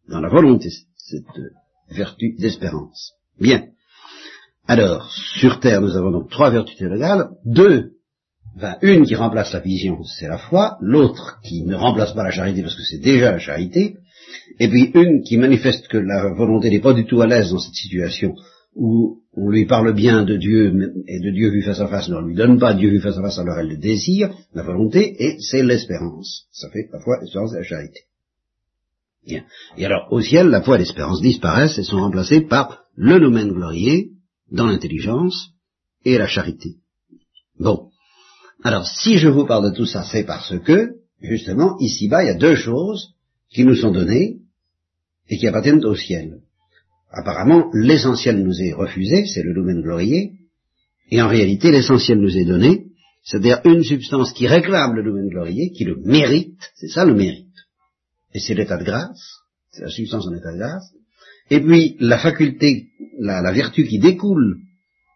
dans 0.09 0.19
la 0.19 0.29
volonté, 0.29 0.69
cette 0.97 1.25
vertu 1.89 2.35
d'espérance. 2.39 3.13
Bien. 3.39 3.65
Alors, 4.67 5.11
sur 5.11 5.59
Terre, 5.59 5.81
nous 5.81 5.97
avons 5.97 6.11
donc 6.11 6.29
trois 6.29 6.49
vertus 6.49 6.77
théologales, 6.77 7.29
deux, 7.45 7.91
enfin, 8.55 8.77
une 8.81 9.05
qui 9.05 9.15
remplace 9.15 9.51
la 9.51 9.59
vision, 9.59 10.03
c'est 10.05 10.27
la 10.27 10.37
foi, 10.37 10.77
l'autre 10.79 11.39
qui 11.43 11.63
ne 11.63 11.75
remplace 11.75 12.13
pas 12.13 12.23
la 12.23 12.31
charité 12.31 12.61
parce 12.61 12.75
que 12.75 12.83
c'est 12.83 12.99
déjà 12.99 13.31
la 13.31 13.39
charité, 13.39 13.97
et 14.59 14.69
puis 14.69 14.91
une 14.93 15.21
qui 15.23 15.37
manifeste 15.37 15.87
que 15.89 15.97
la 15.97 16.33
volonté 16.33 16.69
n'est 16.69 16.79
pas 16.79 16.93
du 16.93 17.05
tout 17.05 17.21
à 17.21 17.27
l'aise 17.27 17.51
dans 17.51 17.59
cette 17.59 17.73
situation 17.73 18.35
où 18.75 19.19
on 19.35 19.49
lui 19.49 19.65
parle 19.65 19.93
bien 19.93 20.23
de 20.23 20.37
Dieu 20.37 20.67
et 21.07 21.19
de 21.19 21.31
Dieu 21.31 21.49
vu 21.49 21.63
face 21.63 21.79
à 21.79 21.87
face, 21.87 22.09
on 22.09 22.21
ne 22.21 22.27
lui 22.27 22.35
donne 22.35 22.59
pas 22.59 22.73
Dieu 22.73 22.89
vu 22.89 22.99
face 22.99 23.17
à 23.17 23.21
face, 23.21 23.39
alors 23.39 23.57
elle 23.57 23.69
le 23.69 23.77
désire, 23.77 24.33
la 24.53 24.63
volonté, 24.63 25.15
et 25.19 25.37
c'est 25.39 25.63
l'espérance. 25.63 26.45
Ça 26.51 26.69
fait 26.69 26.87
la 26.91 26.99
foi, 26.99 27.17
l'espérance 27.21 27.53
et 27.53 27.57
la 27.57 27.63
charité. 27.63 28.01
Bien. 29.25 29.43
Et 29.77 29.85
alors, 29.85 30.07
au 30.11 30.21
ciel, 30.21 30.47
la 30.47 30.61
foi 30.61 30.75
et 30.75 30.79
l'espérance 30.79 31.21
disparaissent 31.21 31.77
et 31.77 31.83
sont 31.83 32.01
remplacées 32.01 32.41
par 32.41 32.83
le 32.95 33.19
domaine 33.19 33.51
glorieux 33.51 34.09
dans 34.51 34.67
l'intelligence 34.67 35.49
et 36.05 36.17
la 36.17 36.27
charité. 36.27 36.75
Bon. 37.59 37.89
Alors, 38.63 38.85
si 38.85 39.17
je 39.17 39.29
vous 39.29 39.45
parle 39.45 39.71
de 39.71 39.75
tout 39.75 39.85
ça, 39.85 40.03
c'est 40.03 40.25
parce 40.25 40.57
que, 40.59 40.95
justement, 41.21 41.77
ici-bas, 41.79 42.23
il 42.23 42.27
y 42.27 42.31
a 42.31 42.35
deux 42.37 42.55
choses 42.55 43.13
qui 43.49 43.65
nous 43.65 43.75
sont 43.75 43.91
données 43.91 44.37
et 45.29 45.37
qui 45.37 45.47
appartiennent 45.47 45.83
au 45.85 45.95
ciel 45.95 46.41
apparemment, 47.13 47.69
l'essentiel 47.73 48.43
nous 48.43 48.59
est 48.61 48.73
refusé, 48.73 49.25
c'est 49.25 49.43
le 49.43 49.53
domaine 49.53 49.81
glorieux, 49.81 50.31
et 51.09 51.21
en 51.21 51.27
réalité, 51.27 51.71
l'essentiel 51.71 52.19
nous 52.19 52.35
est 52.35 52.45
donné, 52.45 52.87
c'est-à-dire 53.23 53.61
une 53.65 53.83
substance 53.83 54.33
qui 54.33 54.47
réclame 54.47 54.95
le 54.95 55.03
domaine 55.03 55.29
glorieux, 55.29 55.69
qui 55.75 55.85
le 55.85 55.95
mérite, 56.03 56.59
c'est 56.75 56.89
ça 56.89 57.05
le 57.05 57.13
mérite. 57.13 57.47
Et 58.33 58.39
c'est 58.39 58.55
l'état 58.55 58.77
de 58.77 58.83
grâce, 58.83 59.21
c'est 59.71 59.83
la 59.83 59.89
substance 59.89 60.27
en 60.27 60.33
état 60.33 60.51
de 60.51 60.57
grâce, 60.57 60.91
et 61.51 61.61
puis 61.61 61.95
la 61.99 62.17
faculté, 62.17 62.87
la, 63.19 63.51
vertu 63.51 63.85
qui 63.85 63.99
découle 63.99 64.57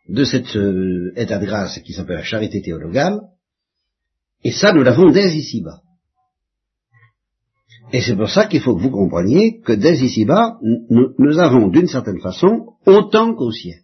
de 0.07 0.23
cet 0.23 0.55
euh, 0.55 1.11
état 1.15 1.39
de 1.39 1.45
grâce 1.45 1.79
qui 1.79 1.93
s'appelle 1.93 2.17
la 2.17 2.23
charité 2.23 2.61
théologale, 2.61 3.19
et 4.43 4.51
ça 4.51 4.71
nous 4.71 4.83
l'avons 4.83 5.11
dès 5.11 5.35
ici-bas. 5.35 5.81
Et 7.93 8.01
c'est 8.01 8.15
pour 8.15 8.29
ça 8.29 8.47
qu'il 8.47 8.61
faut 8.61 8.75
que 8.75 8.81
vous 8.81 8.91
compreniez 8.91 9.61
que 9.61 9.71
dès 9.71 9.97
ici-bas, 9.97 10.57
nous, 10.89 11.39
avons 11.39 11.69
d'une 11.69 11.87
certaine 11.87 12.19
façon 12.19 12.73
autant 12.85 13.33
qu'au 13.33 13.51
ciel. 13.51 13.79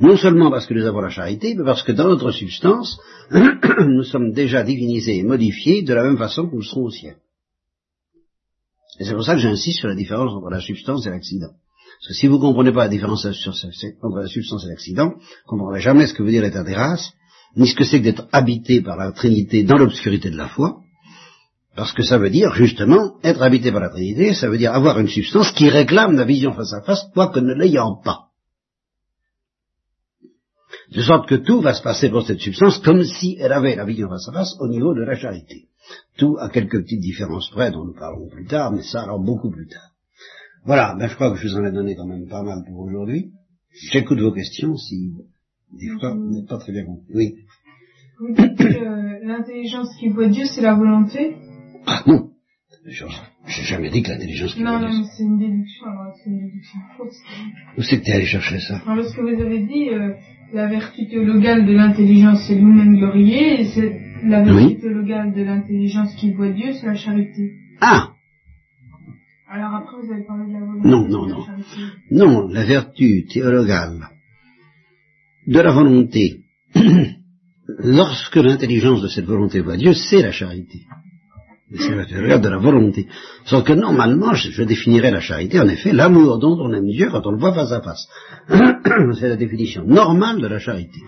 Non 0.00 0.16
seulement 0.16 0.50
parce 0.50 0.66
que 0.66 0.74
nous 0.74 0.86
avons 0.86 1.00
la 1.00 1.10
charité, 1.10 1.54
mais 1.54 1.64
parce 1.64 1.82
que 1.82 1.92
dans 1.92 2.08
notre 2.08 2.32
substance, 2.32 2.98
nous 3.30 4.02
sommes 4.02 4.32
déjà 4.32 4.64
divinisés 4.64 5.18
et 5.18 5.22
modifiés 5.22 5.82
de 5.82 5.94
la 5.94 6.02
même 6.02 6.18
façon 6.18 6.48
que 6.48 6.56
nous 6.56 6.62
serons 6.62 6.84
au 6.84 6.90
ciel. 6.90 7.16
Et 8.98 9.04
c'est 9.04 9.14
pour 9.14 9.24
ça 9.24 9.34
que 9.34 9.40
j'insiste 9.40 9.78
sur 9.78 9.88
la 9.88 9.94
différence 9.94 10.32
entre 10.32 10.50
la 10.50 10.60
substance 10.60 11.06
et 11.06 11.10
l'accident. 11.10 11.50
Parce 11.50 12.08
que 12.08 12.14
si 12.14 12.26
vous 12.26 12.36
ne 12.36 12.40
comprenez 12.40 12.72
pas 12.72 12.84
la 12.84 12.88
différence 12.88 13.24
entre 13.26 14.18
la 14.18 14.26
substance 14.26 14.64
et 14.64 14.68
l'accident, 14.68 15.10
vous 15.10 15.16
ne 15.16 15.48
comprendrez 15.48 15.80
jamais 15.80 16.06
ce 16.06 16.14
que 16.14 16.22
veut 16.24 16.30
dire 16.30 16.42
l'état 16.42 16.64
des 16.64 16.74
races, 16.74 17.12
ni 17.56 17.68
ce 17.68 17.76
que 17.76 17.84
c'est 17.84 18.00
que 18.00 18.04
d'être 18.04 18.28
habité 18.32 18.82
par 18.82 18.96
la 18.96 19.12
Trinité 19.12 19.62
dans 19.62 19.78
l'obscurité 19.78 20.30
de 20.30 20.36
la 20.36 20.48
foi, 20.48 20.80
parce 21.78 21.92
que 21.92 22.02
ça 22.02 22.18
veut 22.18 22.28
dire, 22.28 22.52
justement, 22.54 23.20
être 23.22 23.40
habité 23.40 23.70
par 23.70 23.80
la 23.80 23.90
Trinité, 23.90 24.34
ça 24.34 24.50
veut 24.50 24.58
dire 24.58 24.74
avoir 24.74 24.98
une 24.98 25.06
substance 25.06 25.52
qui 25.52 25.68
réclame 25.68 26.16
la 26.16 26.24
vision 26.24 26.52
face 26.52 26.72
à 26.72 26.82
face, 26.82 27.04
quoique 27.14 27.38
ne 27.38 27.54
l'ayant 27.54 27.94
pas. 28.02 28.30
De 30.90 31.00
sorte 31.02 31.28
que 31.28 31.36
tout 31.36 31.60
va 31.60 31.74
se 31.74 31.82
passer 31.82 32.08
pour 32.08 32.26
cette 32.26 32.40
substance 32.40 32.78
comme 32.78 33.04
si 33.04 33.36
elle 33.38 33.52
avait 33.52 33.76
la 33.76 33.84
vision 33.84 34.08
face 34.08 34.28
à 34.28 34.32
face 34.32 34.56
au 34.58 34.66
niveau 34.66 34.92
de 34.92 35.02
la 35.02 35.14
charité. 35.14 35.68
Tout 36.16 36.36
à 36.40 36.48
quelques 36.48 36.82
petites 36.82 37.00
différences 37.00 37.48
près 37.50 37.70
dont 37.70 37.84
nous 37.84 37.94
parlerons 37.94 38.28
plus 38.28 38.46
tard, 38.46 38.72
mais 38.72 38.82
ça 38.82 39.02
alors 39.02 39.20
beaucoup 39.20 39.50
plus 39.52 39.68
tard. 39.68 39.92
Voilà, 40.64 40.96
ben 40.98 41.06
je 41.06 41.14
crois 41.14 41.30
que 41.30 41.36
je 41.36 41.46
vous 41.46 41.58
en 41.58 41.64
ai 41.64 41.70
donné 41.70 41.94
quand 41.94 42.08
même 42.08 42.26
pas 42.26 42.42
mal 42.42 42.64
pour 42.66 42.80
aujourd'hui. 42.80 43.30
J'écoute 43.92 44.18
vos 44.18 44.32
questions 44.32 44.76
si 44.76 45.12
des 45.78 45.90
fois 46.00 46.12
vous 46.12 46.28
n'êtes 46.28 46.48
pas 46.48 46.58
très 46.58 46.72
bien 46.72 46.84
compris. 46.84 47.14
Oui. 47.14 47.34
Vous 48.18 48.34
dites 48.34 48.58
que 48.58 49.24
l'intelligence 49.24 49.94
qui 50.00 50.08
voit 50.08 50.26
Dieu, 50.26 50.46
c'est 50.46 50.62
la 50.62 50.74
volonté 50.74 51.36
Ah 51.90 52.02
non, 52.06 52.30
j'ai 53.46 53.62
jamais 53.64 53.90
dit 53.90 54.02
que 54.02 54.10
l'intelligence 54.10 54.54
qui 54.54 54.62
Non, 54.62 54.78
non, 54.78 54.88
mais 54.88 55.04
c'est 55.16 55.22
une 55.22 55.38
déduction, 55.38 55.86
alors 55.86 56.12
c'est 56.16 56.30
une 56.30 56.38
déduction 56.46 56.78
fausse. 56.96 57.16
Où 57.76 57.82
c'est 57.82 57.98
que 57.98 58.04
tu 58.04 58.10
es 58.10 58.14
allé 58.14 58.26
chercher 58.26 58.58
ça? 58.60 58.76
Alors, 58.84 58.96
lorsque 58.96 59.18
vous 59.18 59.28
avez 59.28 59.60
dit 59.60 59.88
euh, 59.90 60.12
la 60.52 60.66
vertu 60.68 61.06
théologale 61.08 61.66
de 61.66 61.72
l'intelligence, 61.72 62.40
c'est 62.46 62.56
glorieux, 62.58 63.60
et 63.60 63.64
c'est 63.74 64.00
la 64.24 64.42
vertu 64.42 64.64
Oui. 64.64 64.80
théologale 64.80 65.32
de 65.34 65.42
l'intelligence 65.42 66.14
qui 66.16 66.32
voit 66.32 66.50
Dieu, 66.50 66.72
c'est 66.72 66.86
la 66.86 66.94
charité. 66.94 67.52
Ah 67.80 68.10
Alors 69.50 69.74
après, 69.76 69.96
vous 70.02 70.12
avez 70.12 70.24
parlé 70.24 70.46
de 70.48 70.52
la 70.52 70.60
volonté. 70.60 70.88
Non, 70.88 71.08
non, 71.08 71.26
la 71.26 71.34
non. 71.34 71.44
Non, 72.42 72.48
la 72.48 72.64
vertu 72.66 73.24
théologale 73.32 74.08
de 75.46 75.60
la 75.60 75.72
volonté, 75.72 76.40
lorsque 77.78 78.36
l'intelligence 78.36 79.00
de 79.02 79.08
cette 79.08 79.24
volonté 79.24 79.60
voit 79.60 79.76
Dieu, 79.78 79.94
c'est 79.94 80.20
la 80.22 80.32
charité. 80.32 80.80
C'est 81.74 82.40
de 82.40 82.48
la 82.48 82.56
volonté. 82.58 83.08
Sauf 83.44 83.62
que 83.64 83.74
normalement, 83.74 84.32
je, 84.32 84.50
je 84.50 84.62
définirais 84.62 85.10
la 85.10 85.20
charité, 85.20 85.60
en 85.60 85.68
effet, 85.68 85.92
l'amour 85.92 86.38
dont 86.38 86.56
on 86.58 86.72
aime 86.72 86.86
Dieu 86.88 87.10
quand 87.10 87.26
on 87.26 87.32
le 87.32 87.38
voit 87.38 87.52
face 87.52 87.72
à 87.72 87.82
face. 87.82 88.08
c'est 89.20 89.28
la 89.28 89.36
définition 89.36 89.84
normale 89.84 90.40
de 90.40 90.46
la 90.46 90.58
charité. 90.58 91.00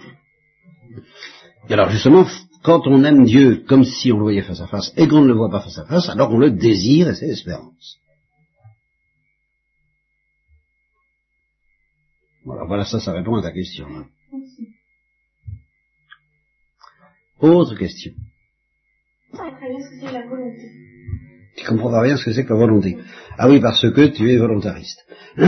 Et 1.69 1.73
alors 1.73 1.89
justement, 1.89 2.27
quand 2.63 2.87
on 2.87 3.03
aime 3.05 3.25
Dieu 3.25 3.65
comme 3.67 3.85
si 3.85 4.13
on 4.13 4.17
le 4.19 4.23
voyait 4.23 4.43
face 4.43 4.61
à 4.61 4.67
face 4.67 4.93
et 4.99 5.09
qu'on 5.09 5.23
ne 5.23 5.29
le 5.29 5.35
voit 5.35 5.51
pas 5.51 5.61
face 5.61 5.79
à 5.79 5.87
face, 5.87 6.11
alors 6.11 6.31
on 6.31 6.39
le 6.39 6.51
désire 6.51 7.09
et 7.09 7.15
c'est 7.15 7.29
l'espérance. 7.29 7.97
Voilà, 12.45 12.65
voilà, 12.65 12.85
ça, 12.85 13.01
ça 13.01 13.13
répond 13.13 13.37
à 13.37 13.43
ta 13.43 13.53
question. 13.53 13.87
hein. 13.87 14.07
Autre 17.41 17.77
question. 17.77 18.13
Tu 21.57 21.67
comprends 21.67 21.91
pas 21.91 22.05
bien 22.05 22.17
ce 22.17 22.25
que 22.25 22.33
c'est 22.33 22.45
que 22.45 22.53
la 22.53 22.59
volonté. 22.59 22.97
Ah 23.39 23.49
oui, 23.49 23.61
parce 23.61 23.81
que 23.91 24.07
tu 24.07 24.31
es 24.31 24.37
volontariste. 24.37 25.01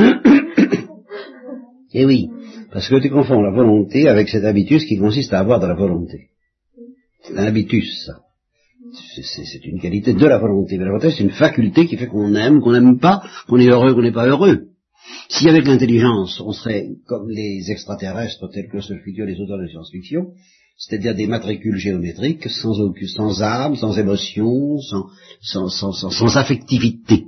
Eh 1.95 2.07
oui, 2.07 2.31
parce 2.73 2.89
que 2.89 2.99
tu 3.01 3.11
confonds 3.11 3.43
la 3.43 3.51
volonté 3.51 4.09
avec 4.09 4.31
cet 4.31 4.45
habitus 4.45 4.87
qui 4.87 4.97
consiste 4.97 5.35
à 5.35 5.41
avoir 5.41 5.61
de 5.61 5.67
la 5.67 5.75
volonté. 5.75 6.31
C'est 7.23 7.37
un 7.37 7.45
habitus, 7.45 8.07
ça. 8.07 8.15
C'est 9.23 9.65
une 9.67 9.79
qualité 9.79 10.15
de 10.15 10.27
la 10.27 10.39
volonté. 10.39 10.79
Mais 10.79 10.85
la 10.85 10.91
volonté, 10.93 11.11
c'est 11.11 11.23
une 11.23 11.33
faculté 11.33 11.87
qui 11.87 11.99
fait 11.99 12.07
qu'on 12.07 12.35
aime, 12.35 12.61
qu'on 12.61 12.73
n'aime 12.73 12.99
pas, 12.99 13.23
qu'on 13.47 13.59
est 13.59 13.69
heureux, 13.69 13.95
qu'on 13.95 14.01
n'est 14.01 14.11
pas 14.11 14.27
heureux. 14.27 14.69
Si 15.29 15.49
avec 15.49 15.67
l'intelligence, 15.67 16.41
on 16.41 16.53
serait 16.53 16.89
comme 17.07 17.29
les 17.29 17.71
extraterrestres 17.71 18.49
tels 18.51 18.69
que 18.69 18.81
se 18.81 18.95
figurent 18.99 19.27
les 19.27 19.41
auteurs 19.41 19.59
de 19.59 19.67
science-fiction, 19.67 20.33
c'est-à-dire 20.83 21.15
des 21.15 21.29
matricules 21.29 21.77
géométriques, 21.77 22.51
sans, 22.51 22.75
sans 23.07 23.43
âme, 23.43 23.77
sans 23.77 23.97
émotion, 23.99 24.79
sans, 24.81 25.69
sans, 25.69 26.37
affectivité. 26.37 27.27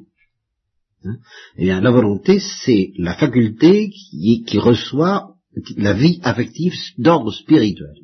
Hein 1.04 1.16
eh 1.56 1.66
bien, 1.66 1.80
la 1.80 1.92
volonté, 1.92 2.40
c'est 2.40 2.92
la 2.98 3.14
faculté 3.14 3.90
qui, 3.90 4.58
reçoit 4.58 5.34
la 5.76 5.92
vie 5.92 6.18
affective 6.24 6.74
d'ordre 6.98 7.30
spirituel. 7.32 7.94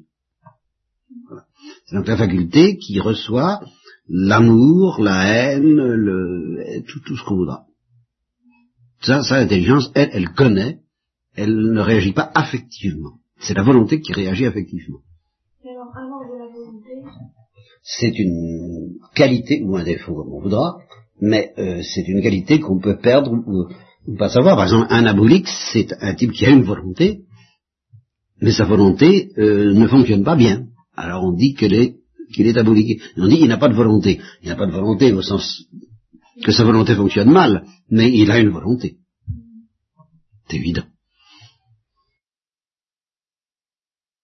C'est 1.86 1.96
donc 1.96 2.06
la 2.06 2.16
faculté 2.16 2.76
qui 2.76 3.00
reçoit 3.00 3.60
l'amour, 4.08 5.00
la 5.02 5.26
haine, 5.26 6.84
tout, 6.86 7.00
tout 7.00 7.16
ce 7.16 7.24
qu'on 7.24 7.36
voudra. 7.36 7.64
Ça, 9.00 9.24
ça, 9.24 9.40
l'intelligence, 9.40 9.90
elle, 9.96 10.10
elle 10.12 10.28
connaît, 10.30 10.78
elle 11.34 11.72
ne 11.72 11.80
réagit 11.80 12.12
pas 12.12 12.30
affectivement. 12.36 13.18
C'est 13.40 13.54
la 13.54 13.64
volonté 13.64 14.00
qui 14.00 14.12
réagit 14.12 14.46
affectivement. 14.46 15.00
C'est 17.82 18.18
une 18.18 18.98
qualité 19.14 19.62
ou 19.64 19.76
un 19.76 19.84
défaut, 19.84 20.14
comme 20.14 20.32
on 20.32 20.40
voudra, 20.40 20.78
mais 21.20 21.52
euh, 21.58 21.82
c'est 21.82 22.06
une 22.06 22.22
qualité 22.22 22.60
qu'on 22.60 22.78
peut 22.78 22.98
perdre 22.98 23.32
ou, 23.32 23.66
ou 24.06 24.16
pas 24.16 24.28
savoir. 24.28 24.56
Par 24.56 24.64
exemple, 24.64 24.86
un 24.90 25.06
abolique, 25.06 25.48
c'est 25.72 25.92
un 26.00 26.14
type 26.14 26.32
qui 26.32 26.46
a 26.46 26.50
une 26.50 26.62
volonté, 26.62 27.22
mais 28.40 28.52
sa 28.52 28.64
volonté 28.64 29.32
euh, 29.38 29.72
ne 29.72 29.86
fonctionne 29.86 30.24
pas 30.24 30.36
bien. 30.36 30.66
Alors 30.96 31.24
on 31.24 31.32
dit 31.32 31.54
qu'elle 31.54 31.74
est 31.74 31.96
qu'il 32.32 32.46
est 32.46 32.56
abolique. 32.56 33.02
On 33.16 33.28
dit 33.28 33.38
qu'il 33.38 33.48
n'a 33.48 33.58
pas 33.58 33.68
de 33.68 33.74
volonté. 33.74 34.20
Il 34.42 34.48
n'a 34.48 34.56
pas 34.56 34.66
de 34.66 34.72
volonté 34.72 35.12
au 35.12 35.22
sens 35.22 35.64
que 36.44 36.52
sa 36.52 36.64
volonté 36.64 36.94
fonctionne 36.94 37.30
mal, 37.30 37.64
mais 37.90 38.10
il 38.10 38.30
a 38.30 38.38
une 38.38 38.50
volonté. 38.50 38.96
C'est 40.48 40.56
évident. 40.56 40.84